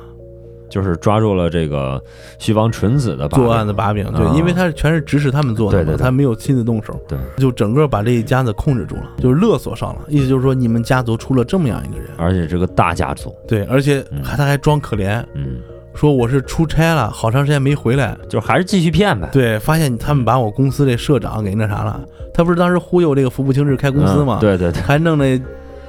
[0.70, 2.02] 就是抓住了这个
[2.38, 3.44] 旭方纯子的把柄。
[3.44, 4.04] 作案的把柄。
[4.12, 4.32] 对，啊。
[4.36, 6.02] 因为他是全是指使他们做的嘛，对对对。
[6.02, 10.02] 他没有亲自动手，对，就整个把这一家子控制住了，就是勒索上了。
[10.08, 14.22] 意思就是说，你们家族出了这么样一个人，而且这个大家族，对，而且嗯。
[14.22, 15.56] 还他还装可怜，嗯，
[15.94, 18.16] 说我是出差了，好长时间没回来。
[18.28, 22.00] 就是还是继续骗呗，对，发现他们把我公司这社长给那啥了，
[22.34, 24.38] 他不是当时忽悠这个服部清志开公司吗？
[24.38, 25.40] 嗯，对对对，还弄那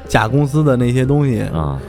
[0.07, 1.41] 假公司的那些东西。
[1.53, 1.79] 啊，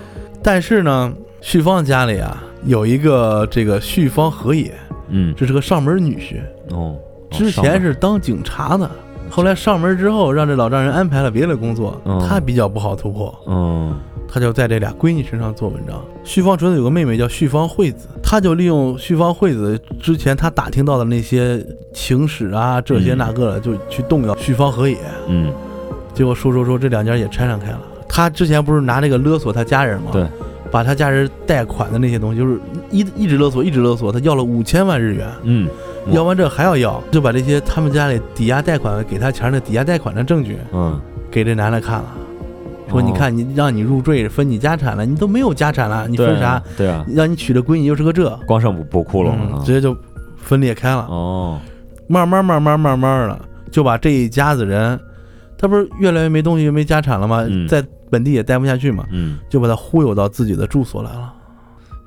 [0.43, 4.73] 但是呢，旭芳家里啊有一个这个旭芳和也，
[5.09, 5.35] 嗯。
[5.37, 6.41] 这是个上门女婿，
[6.75, 6.97] 哦，
[7.31, 8.91] 之前是当警察的，
[9.29, 12.27] 后来上门之后让这老丈人安排了别的工作，嗯。
[12.27, 13.95] 他比较不好突破，嗯
[14.37, 15.99] 他就在这俩闺女身上做文章。
[16.23, 24.99] 旭方纯子有个妹妹叫旭方惠子，他就利用旭方惠子之前他打听到的那些情史啊，这些嗯那个的，就去动摇旭方和也。
[25.27, 25.51] 嗯
[26.13, 27.81] 结果说说说这两家也拆散开了。
[28.07, 30.11] 他之前不是拿那个勒索他家人吗？
[30.13, 30.27] 对，
[30.71, 35.67] 把他家人贷款的那些东西，就是一一直勒索，一直勒索，他要了五千万日元，嗯
[36.11, 42.15] 要完这还要要，就把这些他们家里抵押贷款给他钱的抵押贷款的证据嗯，给这男的看了，
[42.89, 46.63] 说哦你看你让你入赘分你家产了，你都没有家产了，你分啥？？
[46.77, 49.97] 对啊，让你娶的闺女又是个这，光剩补窟窿了直接就
[50.37, 51.07] 分裂开了。
[51.09, 51.61] 哦，
[52.09, 54.99] 慢慢慢慢慢慢的就把这一家子人，
[55.59, 57.45] 他不是越来越没东西没家产了吗？
[57.49, 61.33] 嗯在本地也待不下去嘛，嗯，就把他忽悠到自己的住所来了，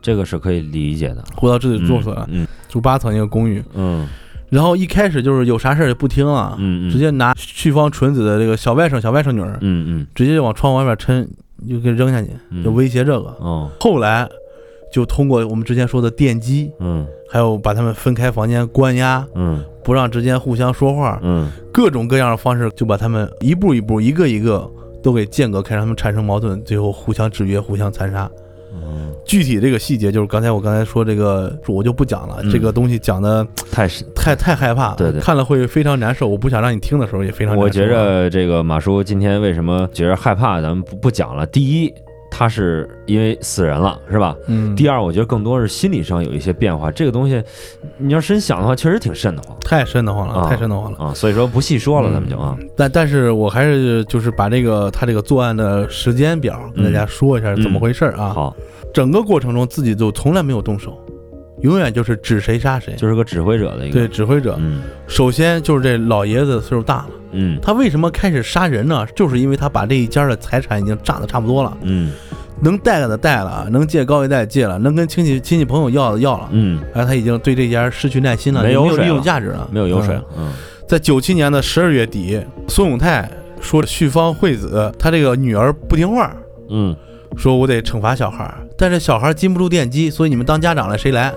[0.01, 3.61] 这个是可以理解的，忽悠到自己的住所来，嗯住八层一个公寓。
[3.73, 4.07] 嗯
[4.49, 10.07] 然后一开始就是有啥事儿也不听了，嗯嗯，直接拿旭方纯子的这个小外甥、小外甥女儿，嗯嗯。
[10.15, 11.27] 直接就往窗户外面抻，
[11.67, 13.29] 就给扔下去，嗯，就威胁这个。
[13.39, 14.27] 哦，后来
[14.91, 17.05] 就通过我们之前说的电击，嗯。
[17.31, 19.63] 还有把他们分开房间关押，嗯。
[19.83, 21.51] 不让之间互相说话，嗯。
[21.71, 24.67] 各种各样的方式，就把他们一步一步、一个一个
[25.03, 28.29] 都给间隔开，让他们产生矛盾，最后互相制约、互相残杀。
[28.73, 32.39] 嗯，具体这个细节就是刚才我刚才说这个，我就不讲了。
[32.41, 36.27] 嗯这个东西讲的太太太害怕了，对对看了会非常难受。
[36.27, 37.61] 我不想让你听的时候也非常难受。
[37.61, 41.45] 啊我觉着这个马叔今天为什么觉着害怕，咱们不不讲了。
[41.45, 41.93] 第一，
[42.31, 44.35] 他是因为死人了，是吧？
[44.47, 47.43] 嗯，第二，我觉得更多是心理上有一些变化，这个东西
[47.99, 50.97] 你要深想的话，确实挺瘆得慌太瘆得慌了，啊太瘆得慌了。
[50.97, 51.13] 啊。
[51.13, 58.29] 所以说不细说了，嗯咱们就啊，但但是我还是就是把这个他这个作案的时间表跟大家说一下怎么回事儿啊。
[58.29, 58.55] 好，
[58.93, 60.97] 整个过程中自己就从来没有动手，
[61.61, 62.93] 永远就是指谁杀谁。
[62.95, 64.55] 就是个指挥者的一个，对，指挥者。
[64.59, 64.81] 嗯。
[65.07, 67.59] 首先就是这老爷子岁数大了，嗯。
[67.61, 69.05] 他为什么开始杀人呢？
[69.15, 72.11] 就是因为他把这一家的财产已经榨的差不多了，嗯。
[72.61, 80.51] 能贷的贷了，能借高利贷借了，能跟亲戚亲戚朋友要的要了，嗯，哎，他已经对这家失去耐心了，没有利用价值了，没有油水嗯了，嗯。
[80.85, 86.35] 在九七年的十二月底，孙永泰说旭芳惠子他这个女儿不听话，
[86.69, 86.95] 嗯。
[87.37, 91.33] 说我得惩罚小孩儿，但是小孩儿禁不住电击，所以你们当家长的谁来？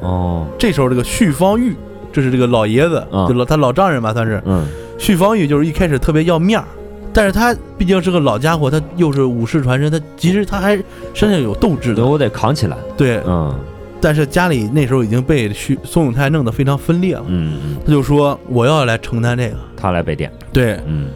[0.00, 0.44] 哦。
[0.58, 1.76] 这时候这个旭方玉，
[2.12, 3.28] 这是这个老爷子，啊。
[3.28, 4.42] 就老他老丈人吧，算是。
[4.44, 4.66] 嗯。
[4.98, 6.66] 旭方玉，就是一开始特别要面儿，
[7.12, 10.76] 但是他毕竟是个老家伙，他又是武士传身，他其实他还
[11.14, 13.54] 身上有斗志的，我得扛起来，对，嗯。
[14.00, 21.06] 但是家里那时候已经被旭宋永泰弄得非常分裂了，嗯嗯，他就说我要来承担这个，他来北电，对，嗯。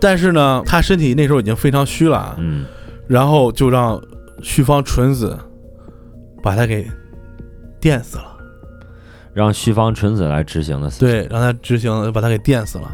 [0.00, 2.64] 但是呢，他身体那时候已经非常虚了，嗯。
[3.06, 4.00] 然后就让
[4.42, 5.38] 旭方纯子
[6.42, 6.88] 把他给
[7.80, 8.24] 电死了。
[9.32, 12.90] 让旭方纯子来执行的死，对，让他执行，把他给电死了。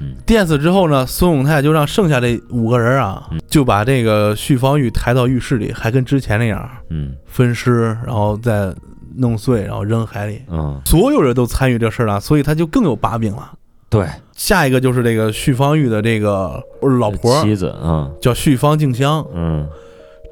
[0.00, 8.72] 嗯电死之后呢，孙永泰就让剩下这五个人啊，嗯就把这个旭方玉抬到浴室里，还跟之前那样嗯分尸，然后再
[9.16, 10.40] 弄碎，然后扔海里。
[10.48, 13.52] 嗯，所有人都参与这事儿了，所以他就更有把柄了。
[13.90, 16.62] 对，下一个就是这个旭方玉的这个
[16.98, 19.26] 老婆，妻子，嗯叫旭方静香。
[19.34, 19.68] 嗯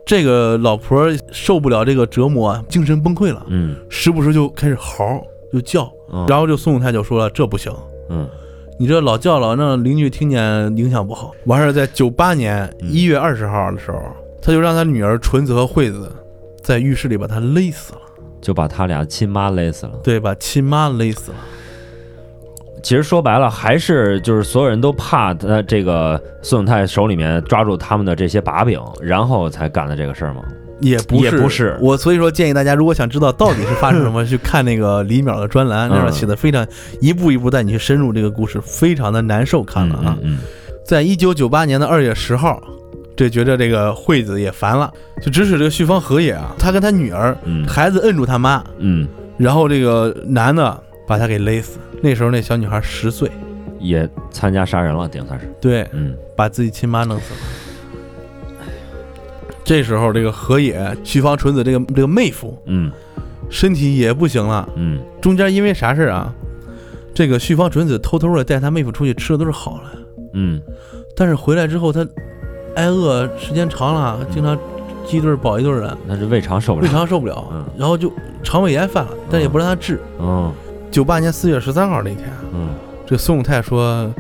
[0.07, 5.21] 这个老婆受不了这个折磨，精神崩溃了，嗯时不时就开始嚎
[5.53, 7.75] 就叫，嗯，然后就孙永泰就说了：“这不行，
[8.09, 8.27] 嗯
[8.79, 10.41] 你这老叫了，让邻居听见
[10.77, 13.99] 影响不好。”完事儿，在九八年嗯一月二十号的时候，
[14.41, 16.09] 他就让他女儿纯子和惠子
[16.63, 18.01] 在浴室里把他勒死了，
[18.41, 19.93] 就把他俩亲妈勒死了。
[20.05, 21.37] 对，把亲妈勒死了。
[22.87, 30.43] 其实说白了，还是就是所有人都怕他这个孙永泰手里面抓住他们的这些把柄，然后才干的这个事儿吗？
[30.79, 36.65] 也不是，也不是我所以说建议大家，如果想知道到底是发生什么，去看那个李淼的专栏，那边写的非常
[37.01, 40.17] 一步一步带你去深入这个故事，非常的难受看了啊。
[40.23, 40.39] 嗯
[40.85, 42.63] 在一九九八年的二月十号，
[43.17, 44.89] 这觉着这个惠子也烦了，
[45.21, 51.81] 就指使这个旭芳和也啊，他跟他女儿嗯孩子摁住他妈，嗯，然后这个男的把他给勒死。
[52.03, 53.31] 那时候那小女孩十岁，
[53.79, 55.53] 也参加杀人了，顶算是。
[55.61, 56.15] 对，嗯。
[56.37, 57.41] 把自己亲妈弄死了。
[59.65, 62.93] 这时候，这个河野旭芳纯子这个这个妹夫嗯。
[63.49, 65.01] 身体也不行了，嗯。
[65.21, 66.33] 中间因为啥事儿啊？
[67.15, 69.99] 这个旭芳纯子偷偷的带他妹夫出去吃的都是好的，
[70.35, 70.61] 嗯。
[71.17, 72.07] 但是回来之后他
[72.75, 74.55] 挨饿时间长了，经常
[75.07, 76.87] 饥一顿饱一顿的，那是胃肠受不了。
[76.87, 76.93] 胃。
[76.93, 79.99] 肠受不了嗯，然后就肠胃炎犯了，但也不让他治。
[80.21, 80.53] 嗯
[80.91, 82.71] 九八年四月十三号那天，嗯。
[83.07, 84.13] 这孙永泰说：“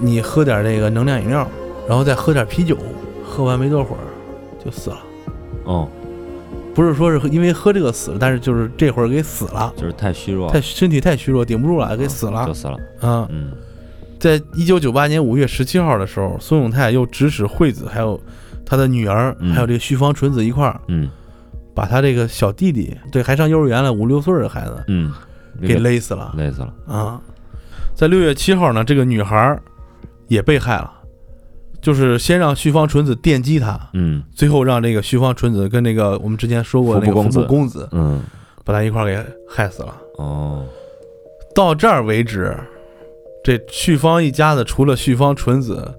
[0.00, 1.46] 你喝点这个能量饮料，
[1.86, 2.78] 然后再喝点啤酒，
[3.22, 4.00] 喝完没多会儿
[4.64, 4.98] 就死了。
[5.64, 5.86] 哦，
[6.74, 12.46] 不是说是因为喝这个死了，但是就是这会儿给死了，就是太虚弱，太身体太虚弱，顶不住了，给死了。
[12.46, 12.54] 就。
[12.54, 12.78] 死了。
[13.00, 13.52] 啊，嗯。
[14.18, 18.18] 在一九九八年五月十七号的时候，孙永泰又指使惠子还有
[18.64, 19.52] 他的女儿，嗯。
[19.52, 21.10] 还有这个旭芳纯子一块儿，嗯。
[21.74, 24.82] 把他这个小弟弟，对，还上幼儿园了，五六岁的孩子。
[24.88, 25.12] 嗯，
[25.60, 26.34] 给勒死了。
[26.36, 26.74] 勒死了。
[26.86, 27.20] 啊，
[27.94, 29.62] 在六月七号呢，这个女孩儿
[30.28, 30.90] 也被害了，
[31.80, 38.22] 就是先让旭方纯子电击她，嗯最后让这个旭方纯子跟那个我们之前说过的那个服服部公子公子嗯
[38.64, 39.16] 把他一块儿给
[39.48, 39.94] 害死了。
[40.18, 40.64] 哦
[41.54, 42.54] 到这儿为止，
[43.42, 45.90] 这旭芳一家子除了旭芳纯子，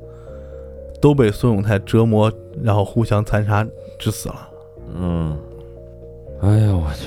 [1.01, 3.65] 都被孙永泰折磨，然后互相残杀
[3.97, 4.49] 致死了。
[4.93, 5.35] 嗯，
[6.43, 7.05] 哎呦我去，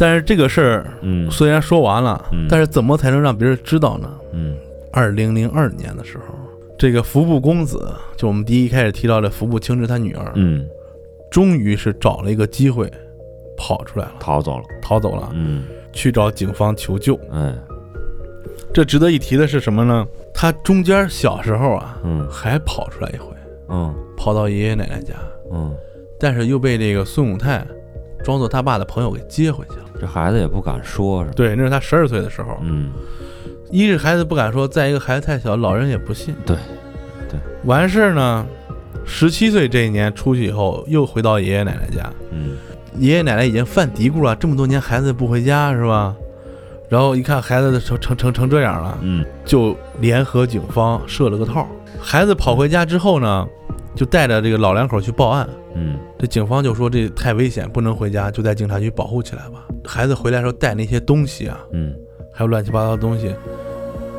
[0.00, 4.10] 但是这个事儿嗯虽然说完了，嗯但是怎么才能让别人知道呢？
[4.32, 4.56] 嗯
[4.90, 6.34] 二零零二年的时候，
[6.78, 10.66] 这个服部公子，就我们第一开始提到的服部清之他女儿，嗯，
[11.30, 12.90] 终于是找了一个机会
[13.58, 14.64] 跑出来了，逃走了。
[14.80, 17.14] 逃走了，嗯去找警方求救。
[17.30, 17.54] 哎
[18.72, 20.06] 这值得一提的是什么呢？
[20.32, 23.26] 他中间小时候啊，嗯还跑出来一回，
[23.68, 25.14] 嗯跑到爷爷奶奶家，
[25.52, 25.76] 嗯，
[26.18, 27.66] 但是又被这个孙永泰
[28.24, 29.89] 装作他爸的朋友给接回去了。
[30.00, 31.34] 这孩子也不敢说，是吧？
[31.36, 32.58] 对，那是他十二岁的时候。
[32.62, 32.90] 嗯
[33.70, 36.34] 一是孩子不敢说，再一个孩子太小，老人也不信。
[36.44, 36.56] 对
[37.28, 38.44] 对，完事儿呢，
[39.04, 42.56] 十七岁这一年出去以后，又回到爷爷奶奶家，嗯
[42.98, 46.16] 爷爷奶奶已经犯嘀咕了，这么多年孩子不回家是吧？
[46.88, 51.64] 然后一看孩子成成成成这样了，嗯就联合警方设了个套。
[52.00, 53.46] 孩子跑回家之后呢，
[53.94, 59.64] 就带着这个老两口去报案，嗯这警方就说这太危险，不能回家，就在警察局保护起来吧。
[59.84, 61.94] 孩子回来的时候带那些东西啊，嗯。
[62.32, 63.34] 还有乱七八糟的东西，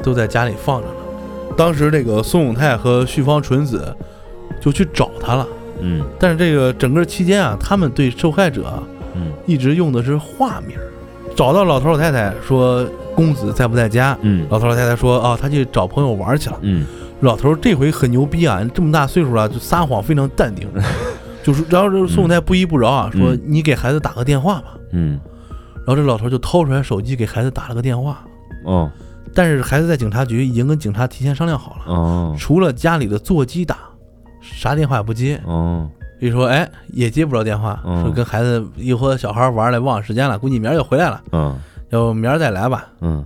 [0.04, 0.94] 都在家里放着呢。
[1.58, 3.96] 当时这个宋永泰和旭方纯子
[4.60, 5.48] 就去找他了，
[5.80, 6.04] 嗯。
[6.20, 8.84] 但是这个整个期间啊，他们对受害者啊
[9.16, 9.32] 嗯。
[9.46, 10.78] 一直用的是化名。
[11.36, 14.46] 找到老头老太太说公子在不在家，嗯。
[14.50, 16.60] 老头老太太说啊，他去找朋友玩去了。
[16.62, 16.86] 嗯。
[17.22, 20.68] 老头这回很牛逼啊，这么大岁数了就撒谎非常淡定，
[21.44, 24.76] 就是然后这宋永泰不依不饶啊，说嗯你给孩子打个电话吧。
[24.92, 25.20] 嗯
[25.86, 28.24] 然后这老头就掏出来手机给孩子打了个电话，
[28.66, 28.92] 哦。
[29.34, 32.36] 但是孩子在警察局已经跟警察提前商量好了，哦。
[32.38, 33.78] 除了家里的座机打，
[34.42, 35.42] 啥电话也不接。
[35.46, 35.90] 哦。
[36.20, 41.60] 一说哎也接不着电话，嗯说跟孩子一会儿小孩玩了忘了时间了，估计明儿就回来了，嗯。
[41.90, 42.88] 要明儿再来吧。
[43.02, 43.26] 嗯。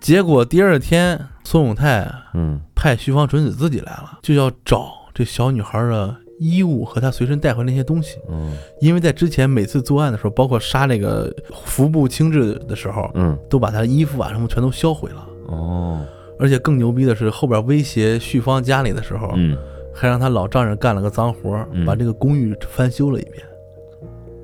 [0.00, 2.60] 结果第二天孙永泰嗯。
[2.74, 6.14] 派徐方纯子自己来了，就要找这小女孩的
[6.44, 15.26] 衣物和他随身带回那些东西，嗯因为在之前每次作案的时候，包括杀那个服部清志的时候，嗯都把他的衣服啊什么全都销毁了。
[15.48, 16.00] 哦
[16.38, 19.56] 而且更牛逼的是，后边威胁旭芳家里的时候，嗯
[19.92, 23.42] 还让他老丈人干了个脏活，嗯把这个公寓翻修了一遍。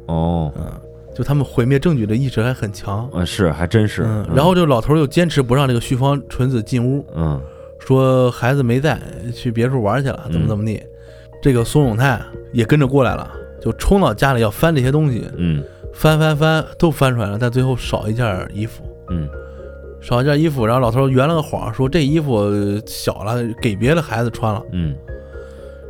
[0.06, 0.64] 哦嗯，
[1.14, 3.10] 就他们毁灭证据的意识还很强。
[3.12, 7.40] 嗯是还真是嗯，然后这个老头又坚持不让这个旭芳纯子进屋，嗯
[7.80, 9.00] 说孩子没在，
[9.34, 10.80] 去别处玩去了，怎么怎么地。
[11.40, 12.20] 这个孙永泰
[12.52, 15.62] 也跟着过来了，就冲到家里要翻这些东西，嗯。
[15.92, 19.28] 翻翻翻都翻出来了，但最后少一件衣服，嗯。
[20.00, 20.64] 少一件衣服。
[20.64, 22.48] 然后老头圆了个谎，说这衣服
[22.86, 24.62] 小了，给别的孩子穿了。
[24.72, 24.94] 嗯。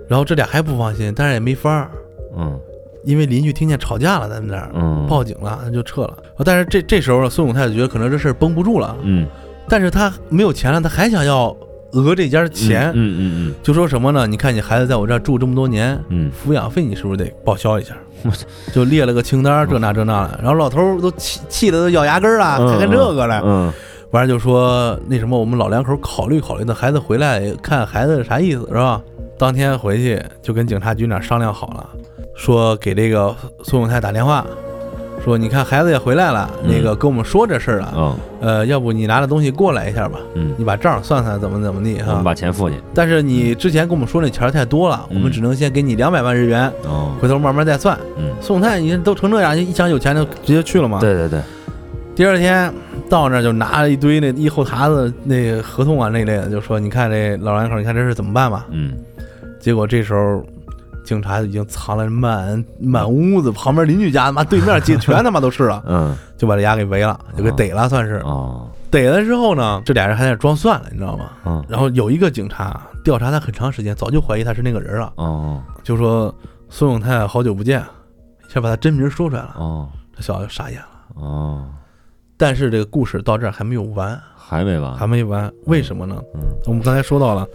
[0.09, 1.91] 然后这俩还不放心，但是也没法儿，
[2.37, 2.59] 嗯。
[3.05, 5.07] 因为邻居听见吵架了，在那儿嗯。
[5.07, 6.19] 报警了，他就撤了。
[6.45, 9.27] 但是这这时候呢，孙永泰就觉得可能这事儿绷不住了，嗯。
[9.69, 11.55] 但是他没有钱了，他还想要
[11.93, 14.27] 讹这家钱，嗯嗯嗯就说什么呢？
[14.27, 17.97] 你看你孩子在我这儿住这么多年，嗯抚养费你是不是得报销一下？
[18.73, 20.39] 就列了个清单，这那这那的。
[20.43, 23.41] 然后老头都气气得都咬牙根儿了，嗯还干这个了。
[23.45, 23.73] 嗯
[24.11, 29.01] 完了就说那什么，我们老两口考虑考虑，等孩子回来看孩子啥意思，是吧？
[29.39, 31.89] 当天回去就跟警察局那儿商量好了，
[32.35, 34.45] 说给这个宋永泰打电话，
[35.25, 42.07] 说你看孩子也回来了，嗯那个跟我们说这事儿了，嗯呃，要不你拿着东西过来一下吧，嗯你把账算算怎么怎么地哈。
[42.11, 47.99] 我们把钱付去但是你之前跟我们说那钱太多了，我们嗯只能先给你两百万日元，哦回头慢慢再算。
[48.17, 51.01] 嗯宋太你都成这样，一想有钱就直接去了嘛。。
[51.01, 51.41] 对对对
[52.17, 52.73] 第二天
[53.09, 58.67] 到那儿就拿了一堆那一后沓子那个合同啊那类的，就说你看这老两口，你看这事怎么办吧？
[58.71, 58.93] 嗯
[59.59, 60.43] 结果这时候
[61.05, 66.17] 警察已经藏了满满屋子，旁边邻居家妈对面街全他妈都是了，嗯。
[66.37, 68.15] 就把这家给围了，就给逮了，算是。
[68.25, 68.67] 哦。
[68.91, 71.31] 逮了之后呢，这俩人还在那装蒜了，你知道吗？
[71.45, 71.65] 嗯。
[71.69, 75.63] 然后有一个警察调查他很长时间，早就怀疑他是那个人了，哦。
[75.83, 76.35] 就说
[76.69, 77.85] 孙永泰好久不见，
[78.49, 79.89] 先把他真名说出来了，哦。
[80.17, 81.23] 这小子就傻眼了。
[81.23, 81.67] 哦。
[82.39, 84.95] 但是这个故事到这儿还没有完，还没完。
[84.95, 86.17] 还没完，为什么呢？
[86.35, 86.41] 嗯。
[86.67, 87.47] 我们刚才说到了，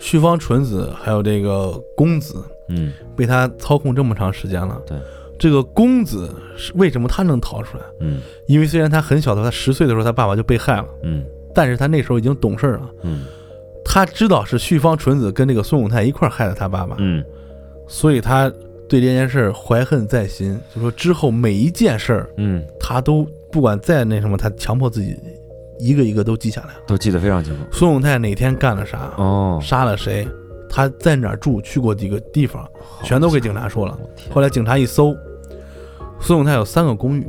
[0.00, 2.92] 旭方纯子还有这个公子嗯。
[3.16, 4.80] 被他操控这么长时间了。
[4.86, 4.96] 对，
[5.38, 7.84] 这个公子是为什么他能逃出来？
[8.00, 8.20] 嗯。
[8.46, 11.24] 因为虽然他很小的时候，他十岁的时候他爸爸就被害了，嗯。
[11.54, 13.24] 但是他那时候已经懂事了，嗯。
[13.84, 17.24] 他知道是旭方纯子跟这个孙永泰一块害了他爸爸，嗯。
[17.86, 18.50] 所以他
[18.88, 22.64] 对这件事怀恨在心，就说之后每一件事儿嗯。
[22.80, 25.16] 他都不管再那什么，他强迫自己
[25.78, 26.80] 一个一个都记下来了。
[26.86, 27.60] 都记得非常清楚。
[27.70, 29.60] 孙永泰哪天干了啥，哦。
[29.62, 30.26] 杀了谁，
[30.74, 32.68] 他在哪儿住，去过几个地方，
[33.04, 33.96] 全都给警察说了。
[34.28, 35.14] 后来警察一搜，
[36.18, 37.24] 孙永泰有三个公寓，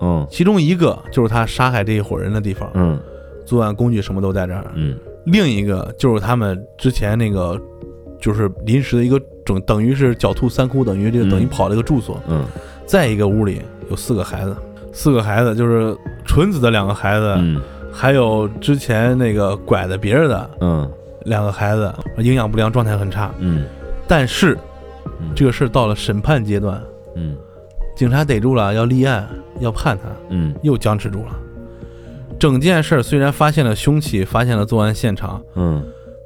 [0.00, 0.26] 嗯。
[0.30, 2.98] 其中一个就是他杀害这一伙人的地方，嗯。
[3.44, 4.96] 作案工具什么都在这儿；嗯。
[5.26, 7.60] 另一个就是他们之前那个，
[8.18, 12.18] 就是临时的一个整，等于是狡兔三窟，等于这个嗯等于跑了一个住所。
[12.28, 12.46] 嗯。
[12.86, 14.56] 再一个屋里有四个孩子，
[14.90, 17.60] 四个孩子就是纯子的两个孩子，嗯。
[17.92, 20.90] 还有之前那个拐的别人的嗯
[21.30, 23.30] 两个孩子，营养不良，状态很差。
[23.38, 23.64] 嗯
[24.06, 24.58] 但是
[25.20, 26.82] 嗯这个事儿到了审判阶段，
[27.14, 27.34] 嗯
[27.96, 29.26] 警察逮住了，要立案，
[29.60, 31.32] 要判他，嗯又僵持住了。
[32.38, 35.82] 整件事儿虽然发现了凶器，发现了作案现场，嗯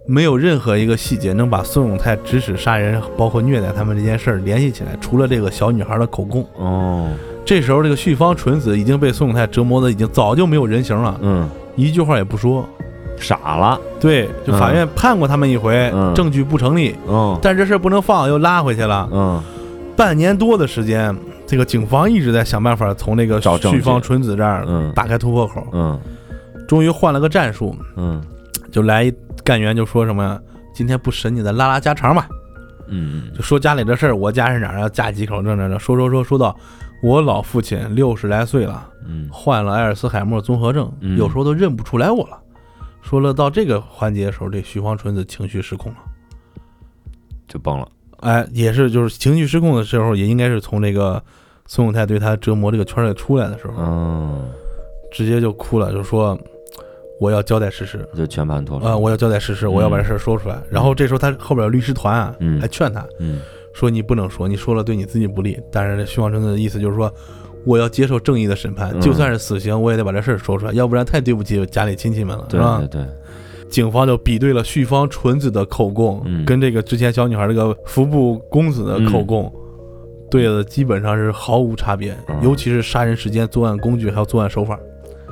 [0.06, 6.44] 没有任何一个细节能把孙永泰指使杀人，包括虐待他们这件事儿联系起来，除了这个小女孩的口供。
[6.56, 7.10] 哦
[7.44, 12.66] 这时候，这个旭方纯子已经被孙永泰折磨的已经早就没有人形了，嗯一句话也不说。
[13.18, 13.80] 傻了。
[14.00, 16.12] 对，就法院判过他们一回，嗯。
[16.14, 17.38] 证据不成立，嗯。
[17.40, 19.08] 但是这事儿不能放，又拉回去了。
[19.12, 19.42] 嗯。
[19.96, 23.78] 半年多的时间，这个警方一直在想办法从那个找证据。
[23.78, 24.92] 旭方纯子这儿嗯。
[24.94, 25.66] 打开突破口。
[25.72, 25.98] 嗯。
[26.66, 28.22] 终于换了个战术，嗯。
[28.72, 30.40] 就来一干员就说什么呀？
[30.74, 32.26] 今天不审你的拉拉家常吧，
[32.88, 33.24] 嗯。
[33.36, 34.88] 就说家里的事儿，我家是哪儿啊？
[34.88, 36.56] 家几口这这这，说说说说到
[37.02, 39.28] 我老父亲六十来岁了，嗯。
[39.30, 41.16] 患了阿尔茨海默综合症，嗯。
[41.16, 42.38] 有时候都认不出来我了。
[43.04, 45.98] 说了到这个环节的时候，这徐芳纯子情绪失控了。
[47.46, 47.86] 就崩了。
[48.20, 51.22] 哎，也是就是情绪失控的时候，也应该是从这个
[51.66, 54.50] 孙永泰对他折磨这个圈儿里出来的时候，嗯，
[55.12, 56.36] 直接就哭了，就说
[57.20, 58.08] 我要交代事实。
[58.16, 58.86] 就全盘托出。
[58.86, 60.58] 啊、我要交代事实，我要把这事儿说出来。
[60.70, 63.42] 然后这时候他后边有律师团啊，嗯还劝他嗯
[63.74, 67.12] 说：“你不能说，你说了对你自己不利。”但是徐芳纯的意思就是说，
[67.64, 69.00] 我要接受正义的审判，嗯。
[69.00, 72.78] 就算是死刑，我也得把这事儿说出来，要不然太对不起家里亲戚们了，对是吧？
[72.90, 73.02] 对？
[73.02, 73.06] 对，
[73.68, 76.44] 警方就比对了旭芳纯子的口供，嗯。
[76.44, 79.52] 跟这个之前小女孩这个服部公子的口供，
[80.30, 82.36] 对的基本上是毫无差别，嗯。
[82.42, 84.78] 尤其是杀人时间、作案工具还有作案手法。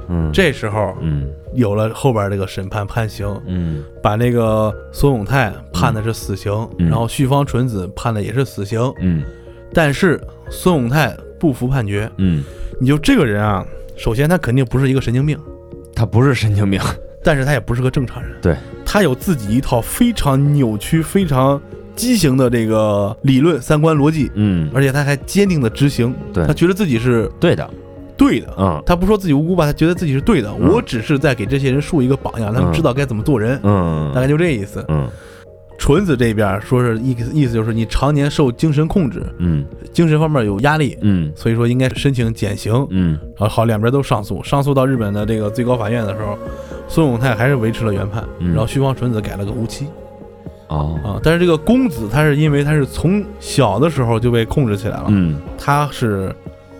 [0.09, 0.31] 嗯。
[0.33, 1.31] 这时候嗯。
[1.55, 3.85] 有了后边这个审判判刑，嗯。
[4.03, 6.89] 把那个孙永泰判的是死刑，嗯。
[6.89, 9.23] 然后旭芳纯子判的也是死刑，嗯。
[9.75, 10.21] 但是
[10.51, 12.09] 孙永泰不服判决。
[12.19, 12.45] 嗯，
[12.81, 13.67] 你就这个人啊，
[13.97, 15.37] 首先他肯定不是一个神经病，
[15.93, 16.81] 他不是神经病。
[17.25, 18.31] 但是他也不是个正常人。
[18.41, 21.61] 对，他有自己一套非常扭曲、非常
[21.97, 26.15] 畸形的这个理论、三观、逻辑，嗯，而且他还坚定的执行。
[26.33, 27.69] 对他觉得自己是对的。
[28.17, 28.55] 对的。
[28.57, 30.49] 嗯他不说自己无辜吧，他觉得自己是对的。
[30.61, 34.85] 嗯我只是在给这些人树一个榜样，让他们嗯知道该怎么做人，嗯大概就这意思。
[34.89, 35.09] 嗯
[35.79, 39.65] 纯子这边说是意意思就是你常年受精神控制，嗯。
[39.93, 41.33] 精神方面有压力，嗯。
[41.35, 42.87] 所以说应该申请减刑。
[42.91, 43.19] 嗯。
[43.37, 46.39] 然后好，两边都上诉，上诉到日本的这个最高法院的时候，
[46.89, 48.49] 孙永泰还是维持了原判，嗯。
[48.49, 49.87] 然后旭芳纯子改了个无期。
[50.69, 50.99] 哦。
[51.05, 51.21] 啊。
[51.23, 55.41] 但是这个公子他是因为他是从小的时候就被控制起来了，嗯。
[55.59, 56.33] 他是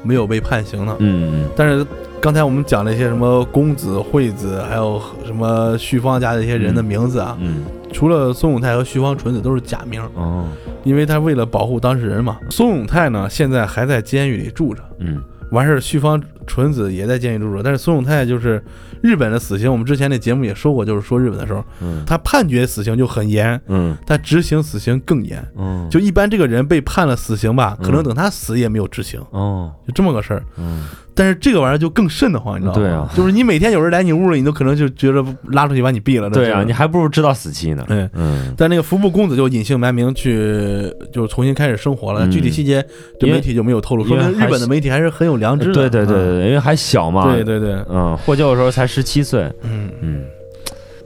[0.03, 0.97] 没有被判刑的。
[1.01, 1.85] 嗯但是
[2.21, 10.49] 刚才我们讲了一些什么公子、惠子，还有什么旭芳家的一些人的名字啊，嗯除了孙永泰和徐芳纯子都是假名，哦
[10.85, 12.39] 因为他为了保护当事人嘛。
[12.51, 14.83] 孙永泰呢，现在还在监狱里住着。
[14.99, 15.23] 嗯
[15.53, 18.65] 完事儿，旭方纯子也在监狱住着，但是孙永泰就是
[19.03, 25.47] 日本的死刑，我们之前那节目也说过，就是说日本的时候，嗯他判决死刑就很严，嗯他执行死刑更严。
[25.59, 30.43] 嗯就一般这个人被判了死刑吧，嗯可能等他死也没有执行，哦就这么个事儿。
[30.57, 30.85] 嗯
[31.15, 32.81] 但是这个玩意儿就更瘆得慌，你知道吗？
[32.81, 36.29] 对啊就是你每天有人来你屋里，你都可能就觉得拉出去把你毙了。
[36.29, 37.85] 那对啊，你还不如知道死期呢。
[37.89, 38.09] 嗯。
[38.15, 42.27] 嗯但那个服部公子就隐姓埋名去，就重新开始生活了。
[42.27, 42.85] 嗯具体细节
[43.21, 45.75] 这媒体就没有透露，说明日本的媒体还是很有良知的。
[45.75, 47.33] 对对对嗯对，因为还小嘛。
[47.33, 49.43] 对对对，嗯，获救的时候才十七岁。
[49.63, 49.91] 嗯。
[50.01, 50.25] 嗯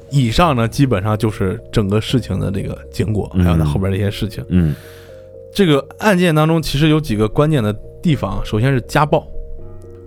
[0.08, 4.44] 以上呢，基本上就是整个事情的这个经过，嗯还有它后边那些事情。
[4.50, 4.72] 嗯
[5.52, 8.40] 这个案件当中，其实有几个关键的地方。
[8.44, 9.26] 首先是家暴，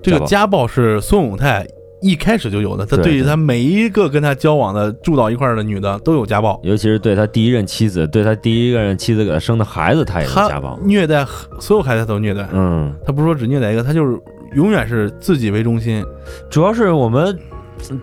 [0.02, 1.66] 这个家暴是孙永泰
[2.02, 10.80] 一开始就有的，他对于他每一个跟他交往的、住到一块儿的女的都有家暴，尤其是对他第一任妻子，对他第一个任妻子给他生的孩子，他也有家暴。
[10.82, 11.26] 虐待
[11.60, 12.47] 所有孩子都虐待。
[12.54, 14.18] 嗯，他不是说只虐待一个，他就是
[14.56, 16.02] 永远是自己为中心。
[16.50, 17.38] 主要是我们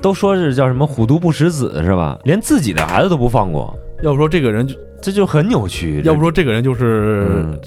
[0.03, 2.19] 都说是叫什么“虎毒不食子”是吧？
[2.25, 6.03] 连自己的孩子都不放过，要不说这个人就，这就很扭曲。
[6.05, 7.59] 要不说这个人就是、嗯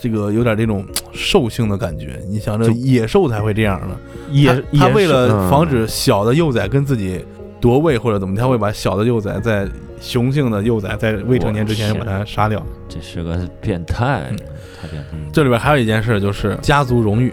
[0.00, 2.20] 这个有点这种兽性的感觉。
[2.28, 3.96] 你想，这野兽才会这样呢。
[4.30, 7.24] 野他他为了嗯防止小的幼崽跟自己
[7.60, 9.68] 夺位或者怎么，他会把小的幼崽在
[10.00, 12.64] 雄性的幼崽在未成年之前我把它杀掉。
[12.88, 14.36] 这是个变态嗯，
[14.80, 15.16] 太变态。
[15.32, 17.32] 这里边还有一件事就是家族荣誉，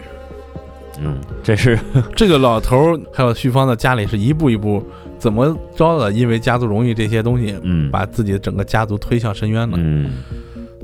[1.01, 1.78] 嗯，这是
[2.16, 4.84] 这个老头儿还有旭芳的家里是一步一步
[5.20, 9.78] 怎么着的，因为家族荣誉这些东西，嗯把自己的整个家族推向深渊的。
[9.80, 10.11] 嗯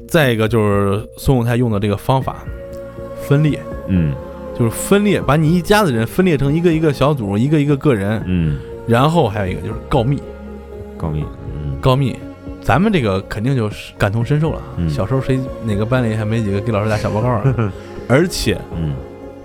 [0.10, 2.44] 再一个就是孙永泰用的这个方法，
[3.22, 4.14] 分裂，嗯
[4.58, 8.58] 就是分裂，把你一家子人分裂成一个一个小组，一个一个个人，嗯，
[8.88, 10.22] 然后还有一个就是告密，
[10.98, 11.24] 告密。
[11.54, 12.18] 嗯告密。
[12.62, 14.62] 咱们这个肯定就是感同身受了。
[14.78, 17.74] 嗯小时候谁哪个班里还没几个给老师打小报告啊？
[18.10, 18.94] 而且嗯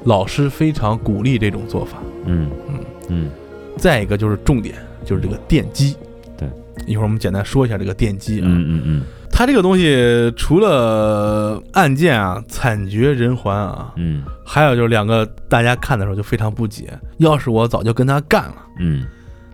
[0.03, 1.99] 老师非常鼓励这种做法。
[2.25, 2.75] 嗯嗯
[3.09, 3.31] 嗯
[3.77, 5.95] 再一个就是重点，就是这个电击。
[6.37, 6.49] 对，
[6.87, 8.45] 一会儿我们简单说一下这个电击啊。
[8.47, 9.03] 嗯嗯嗯
[9.37, 16.97] 它这个东西除了案件啊惨绝人寰啊，嗯还有就是两个大家看的时候就非常不解。
[17.19, 19.05] 要是我早就跟他干了，嗯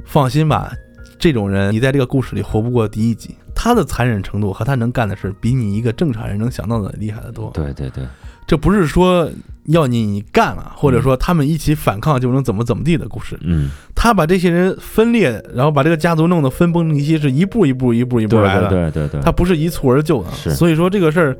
[0.05, 0.70] 放心吧，
[1.18, 3.35] 这种人你在这个故事里活不过第一集。
[3.55, 7.51] 他的残忍程度和他能干的事，比你一个正常人能想到的厉害得多。
[7.55, 8.05] 对对对，
[8.51, 9.30] 这不是说
[9.66, 13.38] 要你干了，或者说他们一起反抗就能怎么怎么地的故事。
[13.42, 18.68] 嗯他把这些人分裂，然后把这个家族弄得分崩离析，是一步一步、一步一步来的。
[18.68, 20.32] 对对对，他不是一蹴而就的。
[20.32, 21.38] 是所以说这个事儿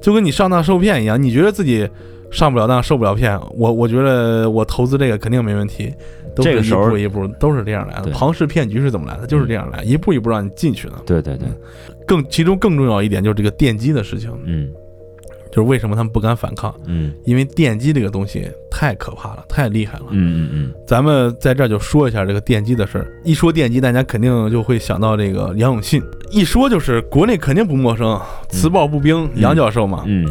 [0.00, 1.90] 就跟你上当受骗一样，你觉得自己
[2.30, 5.92] 上不了当受不了骗，我我觉得我投资这个肯定没问题。
[6.36, 8.12] 都是一这个时候步一步都是这样来的。
[8.12, 9.26] 庞氏骗局是怎么来的？
[9.26, 10.94] 就是这样来，一步一步让你进去的。
[11.04, 11.48] 对对对，
[12.06, 14.68] 更其中更重要一点就是这个电击的事情，嗯
[15.54, 20.06] 就是为什么他们不敢反抗，嗯因为电击这个东西太可怕了，太厉害了。
[20.10, 23.06] 嗯嗯咱们在这儿就说一下这个电击的事儿。
[23.22, 26.02] 一说电击，大家肯定就会想到这个杨永信，
[26.32, 30.02] 一说就是国内肯定不陌生，磁暴步兵杨教授嘛。
[30.06, 30.28] 嗯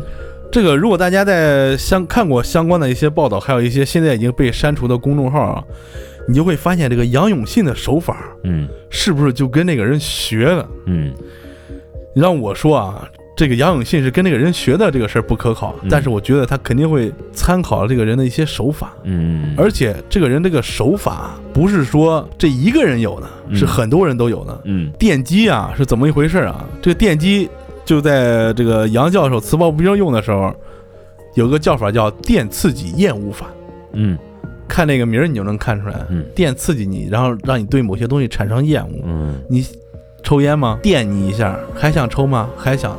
[0.52, 5.64] 这个如果大家在相看过相关的一些报道，还有一些现在已经被删除的公众号啊，
[6.28, 10.68] 你就会发现这个杨永信的手法嗯是不是就跟那个人学的？
[10.86, 11.14] 嗯
[12.14, 18.94] 你让我说啊，这个杨永信是跟那个人学的这个事儿不可考，嗯但是我觉得他肯定会参考这个人的一些手法。
[19.04, 24.62] 嗯，而且这个人这个手法不是说这一个人有的，嗯是很多人都有的。
[24.66, 26.64] 嗯电击啊是怎么一回事啊？
[26.82, 27.50] 这个电击
[27.84, 30.54] 就在这个杨教授磁暴步兵用的时候，
[31.34, 33.48] 有个叫法叫电刺激厌恶法。
[33.94, 34.18] 嗯
[34.68, 39.02] 看那个名儿你就能看出来，嗯电刺激你，然后让你对某些东西产生厌恶。
[39.06, 39.66] 嗯你
[40.24, 40.80] 抽烟吗？
[40.84, 42.48] 电你一下，还想抽吗？
[42.56, 42.96] 还想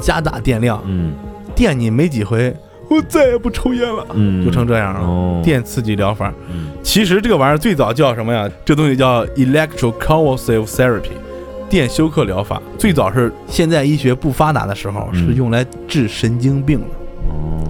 [0.00, 1.12] 加大电量，嗯。
[1.54, 2.54] 电你没几回，
[2.88, 5.00] 我再也不抽烟了，嗯，就成这样了。
[5.00, 6.68] 哦，电刺激疗法，嗯。
[6.84, 8.48] 其实这个玩意儿最早叫什么呀？
[8.64, 11.10] 这东西叫 electroconvulsive therapy，
[11.68, 12.62] 电休克疗法。
[12.78, 15.26] 最早是现在医学不发达的时候，嗯。
[15.26, 16.86] 是用来治神经病的。
[17.30, 17.66] 哦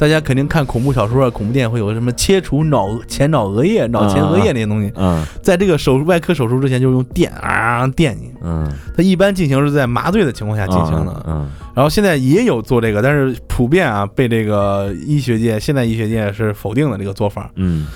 [0.00, 8.32] 大家肯定看恐怖小说啊、恐怖电影会有什么切除脑前脑额叶、脑前额叶那些东西，嗯在这个手术外科手术之前，就是用电啊电你。
[8.42, 8.66] 嗯。
[8.96, 17.86] 它一般进行是在麻醉的情况下进行的，嗯然后现在也有做这个，但是普遍啊被这个医学界、现代医学界是否定的这个做法，嗯。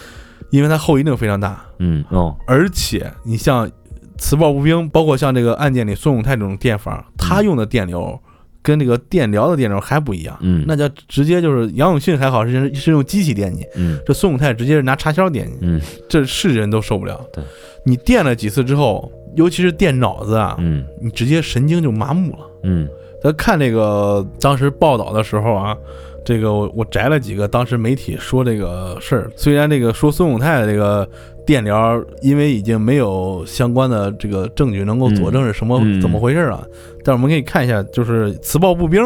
[0.51, 2.37] 因为它后遗症非常大，嗯哦。
[2.47, 3.69] 而且你像
[4.19, 8.21] 磁暴步兵，包括像这个案件里孙永泰这种电法，他用的电流
[8.65, 17.21] 跟这个电疗的电疗还不一样，嗯那叫直接就是杨永信还好是是用机器电你，嗯这孙永泰直接是拿插销电你，嗯这是人都受不了。
[17.31, 17.45] 对，
[17.85, 22.39] 你电了几次之后，尤其是电脑子啊，嗯你直接神经就麻木了。
[22.62, 22.89] 嗯
[23.23, 25.77] 咱看那个当时报道的时候啊，
[26.25, 29.31] 这个我我摘了几个当时媒体说这个事儿。
[29.37, 31.07] 虽然这个说孙永泰的这个
[31.47, 36.64] 电疗，因为已经没有相关的这个证据能够佐证是什么、怎么回事啊，
[37.05, 39.01] 但是我们可以看一下，就是磁暴步兵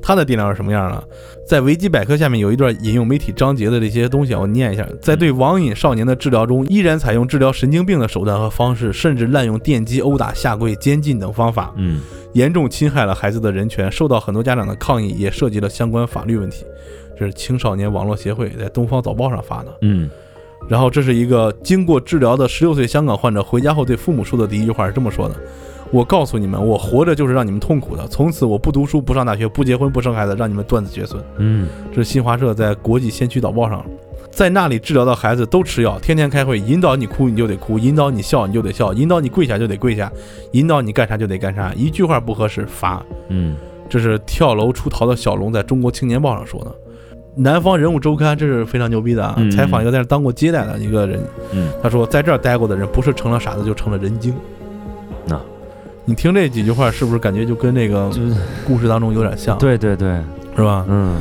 [0.00, 1.04] 它的电疗是什么样的。
[1.46, 4.86] 在维基百科下面有一段引用媒体章节的这些东西啊，我念一下。
[5.00, 11.72] 在对网瘾少年的治疗中，依然采用治疗神经病的手段和方式，甚至滥用电击、殴打、下跪、监禁等方法。
[11.76, 12.00] 嗯
[12.32, 16.64] 严重侵害了孩子的人权，受到很多家长的抗议，也涉及了相关法律问题。
[17.14, 19.76] 这是青少年网络协会在《东方早报》上发的。
[19.82, 20.08] 嗯
[20.72, 25.34] 然后这是一个经过治疗的十六岁香港患者回家后对父母说的第一句话是这么说的
[25.92, 28.08] ：“我告诉你们，我活着就是让你们痛苦的。
[28.08, 33.84] 从此我不读书、不上大学、不结婚、不生孩子，让你们断子绝孙。”嗯这是新华社在国际先驱导报上，
[34.30, 40.10] 在那里治疗的孩子都吃药，天天开会，引导你哭你就得哭，引导你笑你就得笑，引导你跪下就得跪下，
[40.52, 43.04] 引导你干啥就得干啥，一句话不合适罚。
[43.28, 43.54] 嗯
[43.90, 46.74] 这是跳楼出逃的小龙在中国青年报上说的。
[47.34, 49.34] 南方人物周刊这是非常牛逼的啊！
[49.38, 51.20] 嗯采访一个在那当过接待的一个人，
[51.52, 54.34] 嗯他说在这儿待过的人不是成了傻子就成了人精。
[55.26, 55.40] 那
[56.04, 58.34] 你听这几句话是不是感觉就跟那个就是
[58.66, 60.20] 故事当中有点像？，对对对
[60.56, 60.84] 是吧？
[60.88, 61.16] 嗯。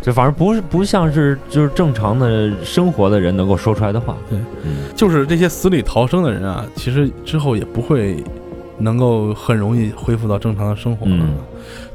[0.00, 4.16] 这反正不是不像是就是正常的生活的人能够说出来的话。
[4.30, 8.22] 对，嗯就是这些死里逃生的人啊，其实之后也不会
[8.78, 11.12] 能够很容易恢复到正常的生活了。
[11.12, 11.34] 嗯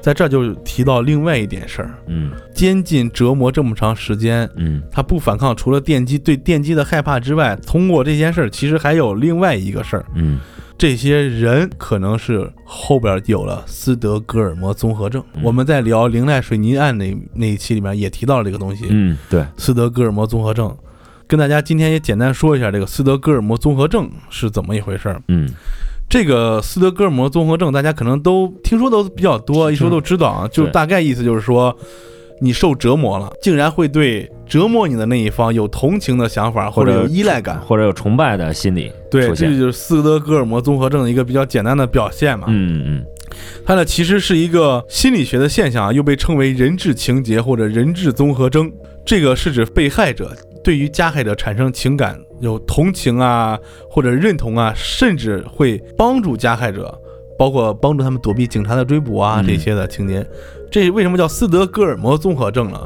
[0.04, 2.30] 在这儿就提到另外一点事儿，嗯。
[2.54, 4.84] 监禁折磨这么长时间，嗯。
[4.92, 10.40] 他不反抗，除了电击对电击的害怕之外，通过这件事儿，其实还有另外一个事儿，嗯。
[10.78, 15.24] 这些人可能是后边有了斯德哥尔摩综合症。
[15.36, 15.42] 嗯。
[15.42, 20.76] 我们在聊灵濑水泥案那那一期里面也提到了这个东西，嗯，对，斯德哥尔摩综合症。
[21.26, 25.22] 跟大家今天也简单说一下这个斯德哥尔摩综合症是怎么一回事儿。
[25.30, 25.50] 嗯
[26.14, 30.48] 这个斯德哥尔摩综合症，大家可能都听说都比较多，一说都知道啊。
[30.48, 31.76] 就对大概意思就是说，
[32.40, 37.60] 你受折磨了，竟然会对折磨你的那一方有同情的想法，或者有依赖感。
[37.62, 42.46] 或者有崇拜的心理对，这就是斯德哥尔摩综合症的一个比较简单的表现嘛。
[42.48, 43.04] 嗯嗯
[43.66, 48.72] 它呢其实是一个心理学的现象啊，又被称为人质情节或者人质综合征。
[49.04, 50.32] 这个是指被害者
[50.64, 53.58] 对于加害者产生情感，有同情啊，
[53.90, 56.94] 或者认同啊，甚至会帮助加害者，
[57.38, 59.48] 包括帮助他们躲避警察的追捕啊嗯。
[59.48, 60.26] 这些的情节。
[60.70, 62.80] 这为什么叫斯德哥尔摩综合症呢？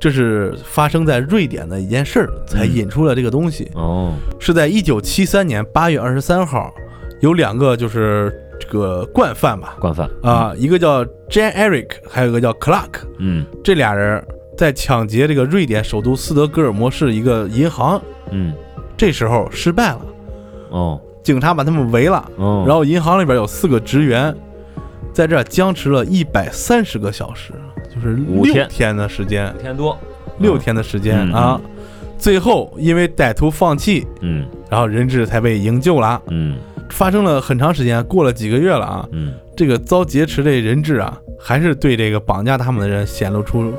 [0.00, 3.70] 这是发生在瑞典的一件事儿，才嗯引出了这个东西。
[3.74, 4.14] 哦。
[4.38, 6.74] 是在一九七三年八月二十三号，
[7.20, 10.10] 有两个就是这个惯犯吧，惯犯。
[10.22, 13.44] 啊，一个叫 Jan Eric，还有一个叫 Clark，嗯。
[13.62, 14.24] 这俩人
[14.56, 18.54] 在抢劫这个瑞典首都斯德哥尔摩市一个银行，嗯，
[19.00, 20.00] 这时候失败了，
[20.68, 24.36] 哦，警察把他们围了，哦，然后银行里边有四个职员，
[25.10, 27.54] 在这儿僵持了一百三十个小时，
[27.88, 28.68] 就是六五天。
[28.68, 29.98] 天的时间，五天多，
[30.36, 31.60] 六天的时间嗯啊。
[32.18, 34.46] 最后因为歹徒放弃，嗯。
[34.68, 36.20] 然后人质才被营救了。
[36.28, 36.58] 嗯。
[36.90, 39.08] 发生了很长时间，过了几个月了啊。
[39.12, 39.32] 嗯。
[39.56, 43.72] 这个遭劫持的人质啊，还是对这个绑架他们的人显露出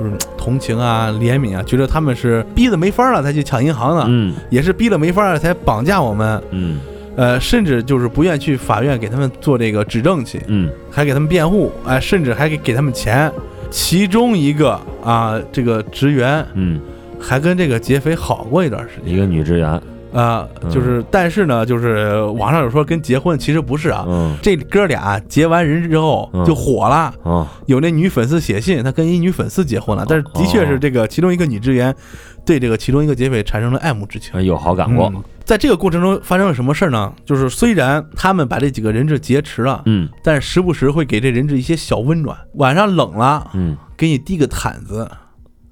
[0.00, 4.34] 就是同情啊、怜悯啊，觉得他们是逼得没法了才去抢银行的，嗯。
[4.48, 6.42] 也是逼得没法了才绑架我们。
[6.50, 6.80] 嗯。
[7.16, 10.70] 呃，甚至就是不愿去法院给他们做这个指证去，嗯。
[10.90, 13.30] 还给他们辩护，哎、甚至还给给他们钱。
[13.70, 16.80] 其中一个啊，这个职员嗯，
[17.20, 19.14] 还跟这个劫匪好过一段时间。
[19.14, 19.80] 一个女职员，
[20.12, 24.04] 啊，就是但是呢，就是网上有说跟结婚，其实不是啊。
[24.08, 31.94] 嗯这哥俩结完人之后嗯就火了，哦有那女粉丝写信，他跟一女粉丝结婚了，但是的确是这个其中一个女职员
[32.44, 34.42] 对这个其中一个劫匪产生了爱慕之情。
[34.42, 37.12] 有好感过，嗯在这个过程中发生了什么事儿呢？
[37.24, 42.36] 就是虽然他们把这几个人质劫持了，嗯但是时不时会给这人质一些小温暖。
[42.54, 45.04] 晚上冷了，嗯给你递个毯子；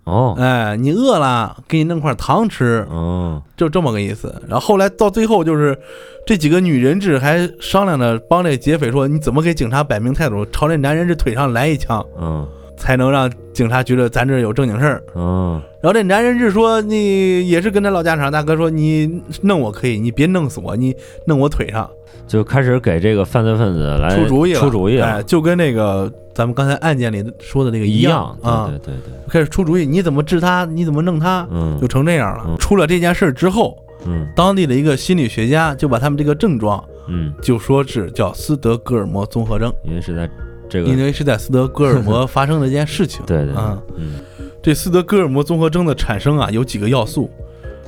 [0.09, 0.35] 哦。
[0.39, 4.35] 哎，你饿了，给你弄块糖吃，嗯就这么个意思。
[4.49, 5.79] 然后后来到最后，就是
[6.27, 12.47] 这几个女人质还商量着帮这劫匪说：“你怎么给警察摆明态度，朝这男人质腿上来一枪，嗯
[12.79, 15.61] 才能让警察觉得咱这有正经事儿。”嗯。
[15.83, 20.95] 然后这男人是说：“你也是跟他老家常，大哥说你弄我可以，你别弄死我，你
[21.27, 21.89] 弄我腿上。”
[22.27, 31.79] 就开始给这个犯罪分子来出主意了，出主意哎，了，就跟那个咱们刚才案件里说的那个一样啊，对对对对，开始出主意，你怎么治他，你怎么弄他，嗯。
[31.81, 32.45] 就成这样了。
[32.49, 32.57] 嗯。
[32.59, 34.29] 出了这件事儿之后，嗯。
[34.37, 40.29] 当地的一个心理学家就把他们这个症状嗯，就说是叫斯德哥尔摩综合症，因为是在
[40.69, 43.23] 这个因为是在斯德哥尔摩发生的一件事情。
[43.27, 44.15] 对对，啊，嗯。
[44.63, 47.31] 这斯德哥尔摩综合征的产生啊，有几个要素。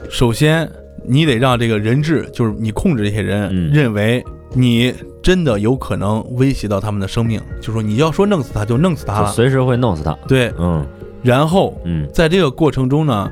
[0.09, 0.71] 首先，
[1.05, 3.71] 你得让这个人质，就是你控制这些人，嗯。
[3.73, 4.25] 认为
[4.55, 9.21] 你真的有可能威胁到他们的生命，就说你要说弄死他就弄死他。
[9.21, 9.33] 了。
[9.33, 10.87] 随时会弄死他，对，嗯。
[11.23, 12.09] 然后嗯。
[12.13, 13.31] 在这个过程中呢，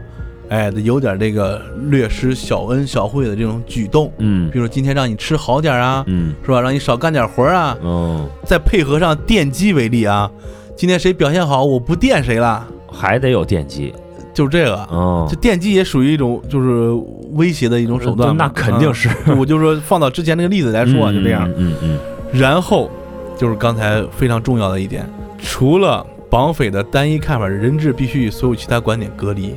[0.49, 6.61] 哎，有点这个略施小恩小惠的这种举动，嗯比如说今天让你吃好点啊，嗯是吧？
[6.61, 10.31] 让你少干点活啊，哦，再配合上电击为例啊，
[10.77, 13.93] 今天谁表现好，我不电谁了，还得有电击，
[14.33, 14.75] 就是这个。
[14.91, 16.91] 哦这，电击也属于一种就是
[17.33, 21.51] 威胁的一种手段嘛，那肯定是啊我就说放到之前那个例子来说啊，就这样。
[21.57, 21.99] 嗯嗯
[22.33, 22.91] 然后
[23.37, 29.55] 就是刚才非常重要的一点，除了绑匪的单一看法，人质必须与所有其他观点隔离，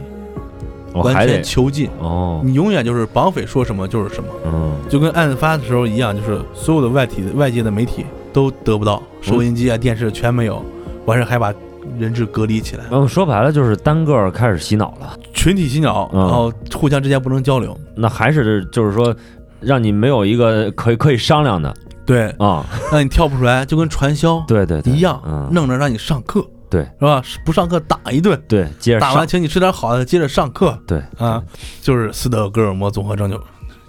[0.93, 1.89] 我完全囚禁。
[1.99, 10.63] 哦，你永远就是绑匪说什么就是什么，嗯就跟案发的时候一样，就是所有的外体外界的媒体都得不到，收音机啊、电视全没有，
[11.05, 11.53] 完事还把
[11.97, 17.77] 人质隔离起来，嗯，说白了就是单个开始洗脑了，群体洗脑，嗯然后互相之间不能交流。
[17.95, 19.15] 那还是就是说，
[19.59, 21.73] 让你没有一个可以可以商量的
[22.05, 26.81] 对，啊，让你跳不出来，就跟传销对对对，一样，嗯，弄着让你上课，对。
[26.81, 27.21] 是吧？
[27.45, 29.09] 不上课打一顿，对，接着上。
[29.09, 30.75] 打完，请你吃点好的，接着上课。
[30.87, 31.43] 对啊，
[31.81, 33.39] 就是斯德哥尔摩综合症就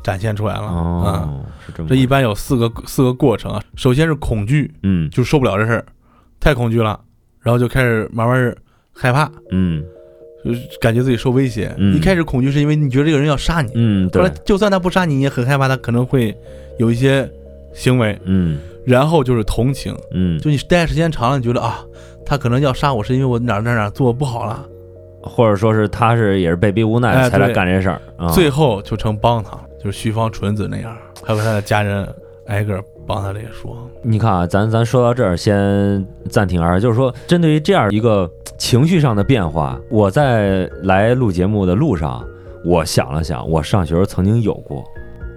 [0.02, 0.66] 展现出来了。
[0.66, 0.70] 啊。
[0.70, 5.08] 哦，是这么这一般有四个四个过程啊，首先是恐惧，嗯。
[5.08, 5.86] 就受不了这事儿，
[6.40, 7.00] 太恐惧了，
[7.40, 8.54] 然后就开始慢慢儿
[8.92, 9.82] 害怕，嗯。
[10.44, 11.72] 就是感觉自己受威胁。
[11.78, 11.94] 嗯。
[11.96, 14.20] 一开始恐惧是因为你觉得这个人要杀你，嗯，对。
[14.20, 16.36] 后来，就算他不杀你，你也很害怕他可能会
[16.80, 17.30] 有一些
[17.72, 18.20] 行为。
[18.24, 21.84] 嗯然后就是同情，嗯，就你待时间长了，你觉得啊，
[22.24, 24.66] 他可能要杀我是因为我哪儿哪儿哪儿做不好了，
[25.22, 32.06] 或者说是他是也是被逼无奈哎才来干这事儿啊，最后就成帮他了，就是徐方纯子那样，还有他的家人
[32.46, 42.24] 挨个儿帮他这个说，你看啊，咱咱说到这儿，先暂停啊，就是说，针对于这样一个情绪上的变化，我在来录节目的路上，
[42.64, 44.84] 我想了想，我上学时候曾经有过，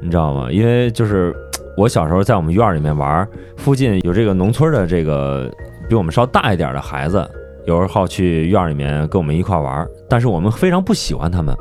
[0.01, 0.51] 你知道吗？
[0.51, 1.35] 因为就是
[1.77, 5.51] 我小时候在我们院里面玩，附近有这个农村的这个
[5.89, 7.27] 比我们稍大一点的孩子，
[7.65, 11.55] 有时候好去院里面跟我们一块玩，但是我们非常不喜欢他们，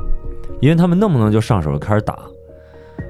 [0.61, 2.17] 因为他们弄不能就上手就开始打，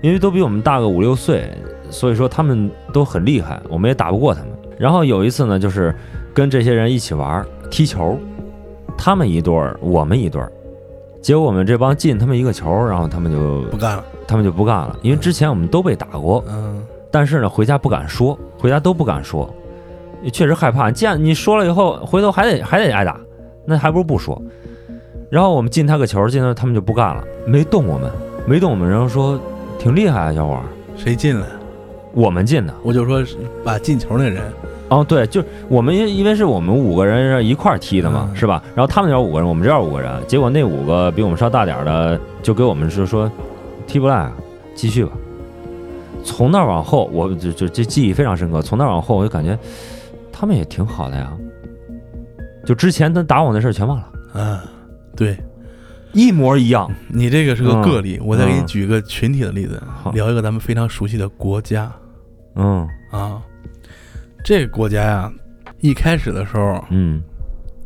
[0.02, 1.48] 因为都比我们大个五六岁，
[1.90, 4.50] 所以说他们都很厉害，我们也打不过他们。
[4.78, 5.94] 然后有一次呢，就是
[6.34, 8.18] 跟这些人一起玩踢球，
[8.98, 10.52] 他们一对儿，我们一对儿，
[11.22, 16.85] 结果我们这帮进他们一个球，然后他们就不干了，他们就不干了，因为之前我们都被打过，嗯，
[17.16, 19.50] 但是呢回家不敢说，回家都不敢说，
[20.34, 20.92] 确实害怕。
[20.92, 23.18] 见你说了以后，回头还得还得挨打，
[23.64, 24.38] 那还不如不说。
[25.30, 28.12] 然后我们进他个球，进他他们就不干了，没动我们，
[28.46, 29.40] 没动我们，然后说
[29.80, 30.64] 挺厉害啊，小伙儿，
[30.98, 31.48] 谁进了？
[32.12, 32.74] 我们进的。
[32.84, 33.24] 我就说
[33.64, 34.44] 把进球那人
[34.90, 38.62] 哦，对，就是我们因因为是我们五个人是一块儿踢的嘛，嗯是吧？
[38.76, 43.32] 然后他们那五个人，我们这边五个人，结果那五个比我们稍大点儿的就给我们是说
[43.88, 44.34] 踢不赖啊，
[44.76, 45.14] 继续吧。
[46.26, 48.62] 从那儿往后，我就就这记忆非常深刻。
[48.62, 49.58] 从那儿往后，我就感觉
[50.34, 51.32] 他们也挺好的呀。
[52.66, 54.60] 就之前他打我那事儿全忘了，嗯，
[55.16, 55.38] 对
[56.14, 56.92] 一模一样。
[57.10, 61.92] 你这个是个嗯个例，我再给你嗯举一个群体的例子，好聊一个咱们非常熟悉的国家
[62.56, 63.40] 嗯啊。
[64.44, 65.32] 这个国家呀，
[65.80, 67.22] 一开始的时候嗯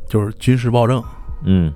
[0.08, 1.04] 就是军事暴政，
[1.44, 1.74] 嗯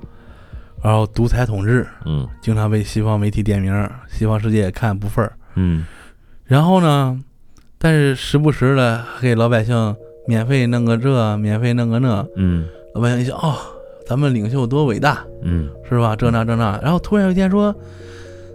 [0.82, 5.34] 然后独裁统治，嗯经常被西方媒体点名，西方世界也看不忿儿。
[5.56, 5.86] 嗯
[6.46, 7.20] 然后呢，
[7.78, 9.96] 但是时不时的给老百姓
[10.28, 13.56] 免费弄个这，免费弄个那，嗯老百姓一想，哦，
[14.06, 16.16] 咱们领袖多伟大，嗯是吧？
[16.16, 17.74] 这那这那，然后突然有一天说，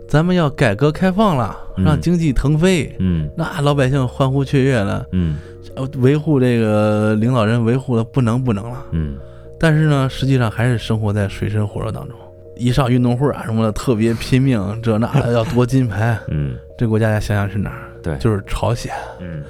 [0.09, 5.37] 咱们要改革开放了，嗯让经济腾飞，嗯那老百姓欢呼雀跃了，嗯
[5.75, 8.85] 呃维护这个领导人维护的不能不能了。
[8.93, 9.17] 嗯
[9.61, 12.17] 但是呢，实际上还是生活在水深火热当中。
[12.57, 16.19] 一上运动会啊什么的，特别拼命，这那的 要夺金牌。
[16.29, 17.91] 嗯这国家想想是哪儿？
[18.03, 18.91] 对就是朝鲜。
[19.21, 19.43] 嗯，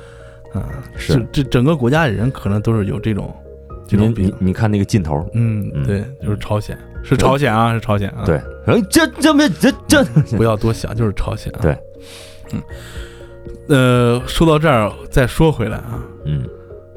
[0.55, 0.65] 嗯，
[0.97, 3.33] 是这这整个国家的人可能都是有这种
[3.87, 4.35] 这种你病你。
[4.39, 8.25] 你看那个劲头，嗯，嗯对，就是朝鲜，是朝鲜啊，是朝鲜啊。
[8.25, 10.03] 对，，然后这这没这这，
[10.37, 11.61] 不要多想，就是朝鲜啊。
[11.61, 11.79] 对，
[12.53, 12.63] 嗯，
[13.69, 16.49] 呃，说到这儿，再说回来啊，嗯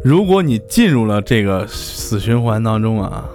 [0.03, 3.29] 如果你进入了这个死循环当中啊，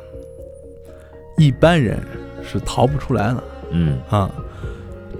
[1.36, 2.02] 一般人
[2.42, 4.28] 是逃不出来的嗯啊，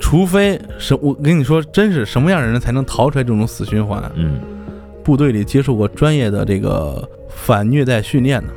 [0.01, 4.03] 除非什我跟你说，真是什么样的人才能逃出来这种死循环？
[4.15, 4.41] 嗯，
[5.03, 8.49] 部队里接受过专业的这个反虐待训练的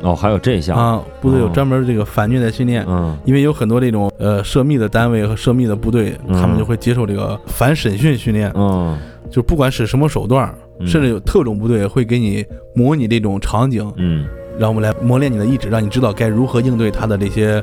[0.00, 1.50] 哦，还有这一项，啊，部队有哦。
[1.52, 2.84] 专门这个反虐待训练。
[2.88, 3.18] 嗯。
[3.24, 6.40] 因为有很多这种呃涉密的单位和涉密的部队，嗯。
[6.40, 8.96] 他们就会接受这个反审讯训练，嗯。
[9.30, 10.86] 就不管使什么手段，嗯。
[10.86, 14.26] 甚至有特种部队会给你模拟这种场景，嗯。
[14.56, 17.62] 让我们来磨练你的意志，让你知道该如何应对他的这些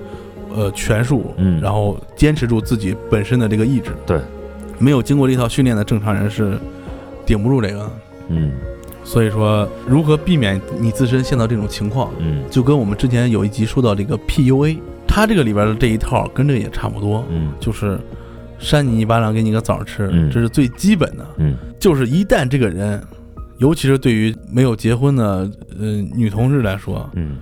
[0.54, 3.92] 呃权术，嗯然后坚持住自己本身的这个意志。
[4.06, 4.20] 对，
[4.78, 6.58] 没有经过这套训练的正常人是
[7.26, 7.90] 顶不住这个。
[8.30, 8.52] 嗯
[9.04, 18.00] 所以说，如何避免你自身陷到这种情况，嗯就跟我们之前有一集说到这个 PUA，它这个里边的这一套跟这个也差不多，嗯就是
[18.58, 21.26] 扇你一巴掌，给你个枣吃，嗯这是最基本的。
[21.38, 23.00] 嗯就是一旦这个人，
[23.60, 25.48] 尤其是对于没有结婚的
[25.80, 25.86] 呃
[26.16, 27.38] 女同志来说，嗯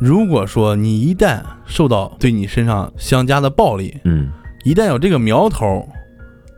[0.00, 4.30] 如果说你一旦受到对你身上相加的暴力，嗯。
[4.64, 5.88] 一旦有这个苗头，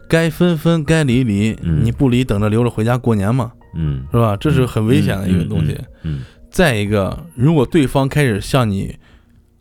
[0.08, 1.84] 该分分，该离离，嗯。
[1.84, 4.04] 你不离，等着留着回家过年嘛，嗯。
[4.12, 4.36] 是吧？
[4.36, 5.78] 这是很危险的一个东西。
[6.02, 6.22] 嗯。
[6.50, 8.94] 再一个，如果对方开始向你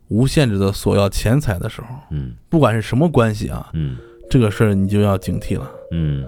[0.10, 2.34] 无限制的索要钱财的时候，嗯。
[2.50, 3.98] 不管是什么关系啊，嗯。
[4.30, 6.24] 这个事儿你就要警惕了，嗯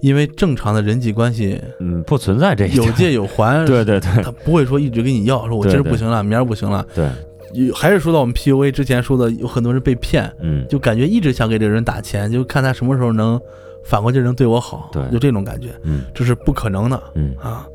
[0.00, 4.22] 因为正常的人际关系嗯，不存在这一，有借有还， 对对对。
[4.22, 6.86] 他不会说一直跟你要，说我今儿不行了，明儿不行了。
[6.94, 7.08] 对，
[7.52, 10.66] 有还是说到我们 PUA 之前说的，有很多人被骗，嗯。
[10.68, 13.40] 就感觉一直想给这个人打钱，就看他什么时候能
[13.84, 15.02] 反过劲儿能对我好，对。
[15.10, 16.02] 就这种感觉，嗯。
[16.14, 17.34] 这是不可能的嗯。
[17.40, 17.66] 啊。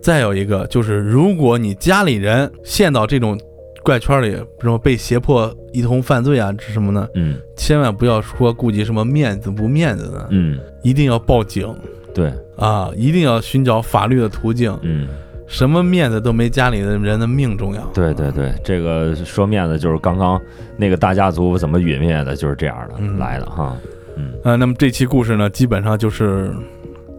[0.00, 3.38] 再有一个就是，如果你家里人陷到这种
[3.82, 7.08] 怪圈里，什么被胁迫一同犯罪啊，是什么呢？
[7.14, 7.36] 嗯。
[7.56, 11.74] 千万不要说顾及什么面子不面子的，嗯，一定要报警。
[12.14, 14.76] 对，啊，一定要寻找法律的途径。
[14.82, 15.06] 嗯。
[15.46, 17.82] 什么面子都没家里的人的命重要。
[17.94, 20.38] 对对对，这个说面子就是刚刚
[20.76, 23.18] 那个大家族怎么陨灭的，就是这样的嗯。
[23.18, 23.74] 来的哈，
[24.16, 24.32] 嗯。
[24.44, 26.52] 呃，那么这期故事呢，基本上就是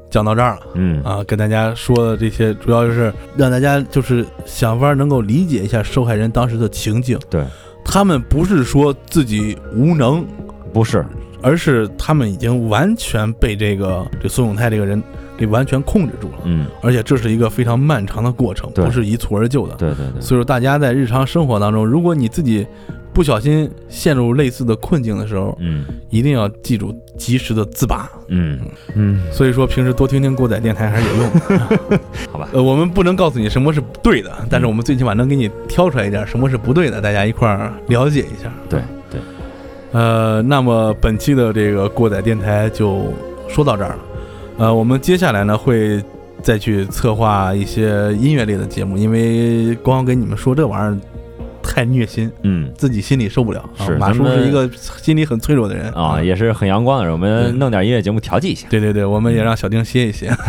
[0.10, 7.18] 讲到这儿了嗯啊，跟大家说的这些，主要就是让大家就是想法能够理解一下受害人当时的情景。
[7.30, 7.44] 对，
[7.86, 10.26] 他们不是说自己无能，
[10.74, 11.06] 不是，
[11.42, 15.02] 而是他们已经完全被这个这孙永泰这个人
[15.38, 16.66] 给完全控制住了，嗯。
[16.82, 19.76] 而且这是一个非常漫长的过程，不是一蹴而就的。
[19.76, 22.66] 对对对，所以说，大家在日常生活当中，如果你自己
[23.14, 25.86] 不小心陷入类似的困境的时候，嗯。
[26.10, 28.10] 一定要记住及时的自拔。
[28.30, 28.60] 嗯。
[28.96, 32.00] 嗯，所以说，平时多听听过载电台还是有用的。
[32.32, 38.52] 好吧，呃，我们不能告诉你什么是对的，但是我们最起码能给你挑出来一点什么是不对的，大家一块儿了解一下。
[38.68, 38.84] 对对，
[39.92, 43.12] 呃，那么本期的这个过载电台就
[43.48, 44.00] 说到这儿了。
[44.58, 46.04] 呃，我们接下来呢会
[46.42, 50.98] 再去策划一些音乐类的节目，因为光跟你们说这玩意儿
[51.64, 53.60] 太虐心，嗯自己心里受不了。
[53.78, 54.70] 啊马叔是一个
[55.02, 60.30] 心里很脆弱的人啊，也是很阳光的人，我们弄点音乐节目调剂一下，对对对，我们也让小丁歇一歇。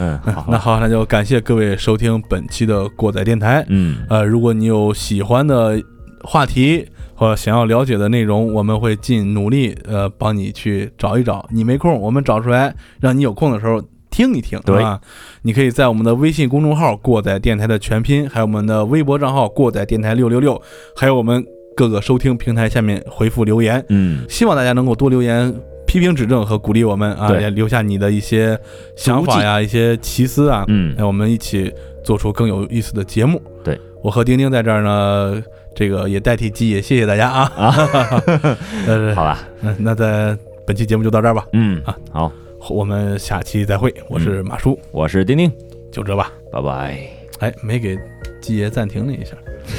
[0.00, 3.64] 嗯，好，那好，那就感谢各位收听本期的过载电台。
[3.68, 5.80] 嗯呃，如果你有喜欢的
[6.22, 6.86] 话题
[7.18, 11.44] 或想要了解的内容，我们会尽努力呃帮你去找一找。
[11.50, 15.00] 你没空，我们找出来，让你有空的时候听一听，对吧，
[15.42, 20.62] 你可以在我们的微信公众号“过载电台”的全拼，还有我们的微博账号“过载电台六六六”，
[20.94, 21.44] 还有我们
[21.76, 25.52] 各个收听平台下面回复留言，嗯，希望大家能够多留言。
[25.88, 28.58] 批评指正和鼓励我们啊，也留下你的一些
[28.94, 31.72] 想法呀、一些奇思啊，嗯让我们一起
[32.04, 33.40] 做出更有意思的节目。
[33.64, 35.42] 对我和丁丁在这儿呢，
[35.78, 37.52] 这个也代替鸡也谢谢大家啊。
[37.56, 38.22] 啊，
[38.88, 42.32] 呃，好吧，那，那在本期节目就到这儿吧，嗯啊，好，
[42.68, 43.94] 我们下期再会。
[44.08, 45.48] 我是马叔，我是丁丁，
[45.92, 46.32] 就这吧。
[46.50, 46.98] 拜拜。
[47.38, 47.96] 哎，没给
[48.40, 49.36] 鸡爷暂停了一下。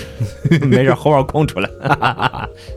[0.67, 1.69] 没事，后边空出来。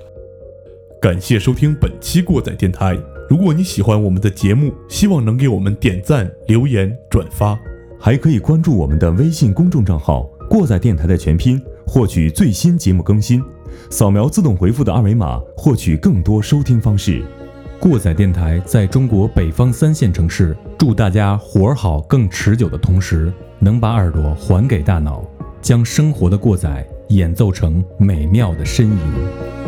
[1.00, 2.98] 感谢收听本期过载电台。
[3.30, 7.56] 如果你喜欢我们的节目，希望能给我们点赞、留言、转发，
[8.00, 11.62] 还可以关注我们的微信公众账号“过载电台”的全拼，
[11.92, 13.44] 获取最新节目更新。
[13.90, 17.22] 扫描自动回复的二维码，获取更多收听方式。
[17.78, 25.22] 过载电台在中国北方三线城市，祝大家活儿好、更持久的同时，能把耳朵还给大脑，
[25.60, 29.61] 将生活的过载演奏成美妙的呻吟。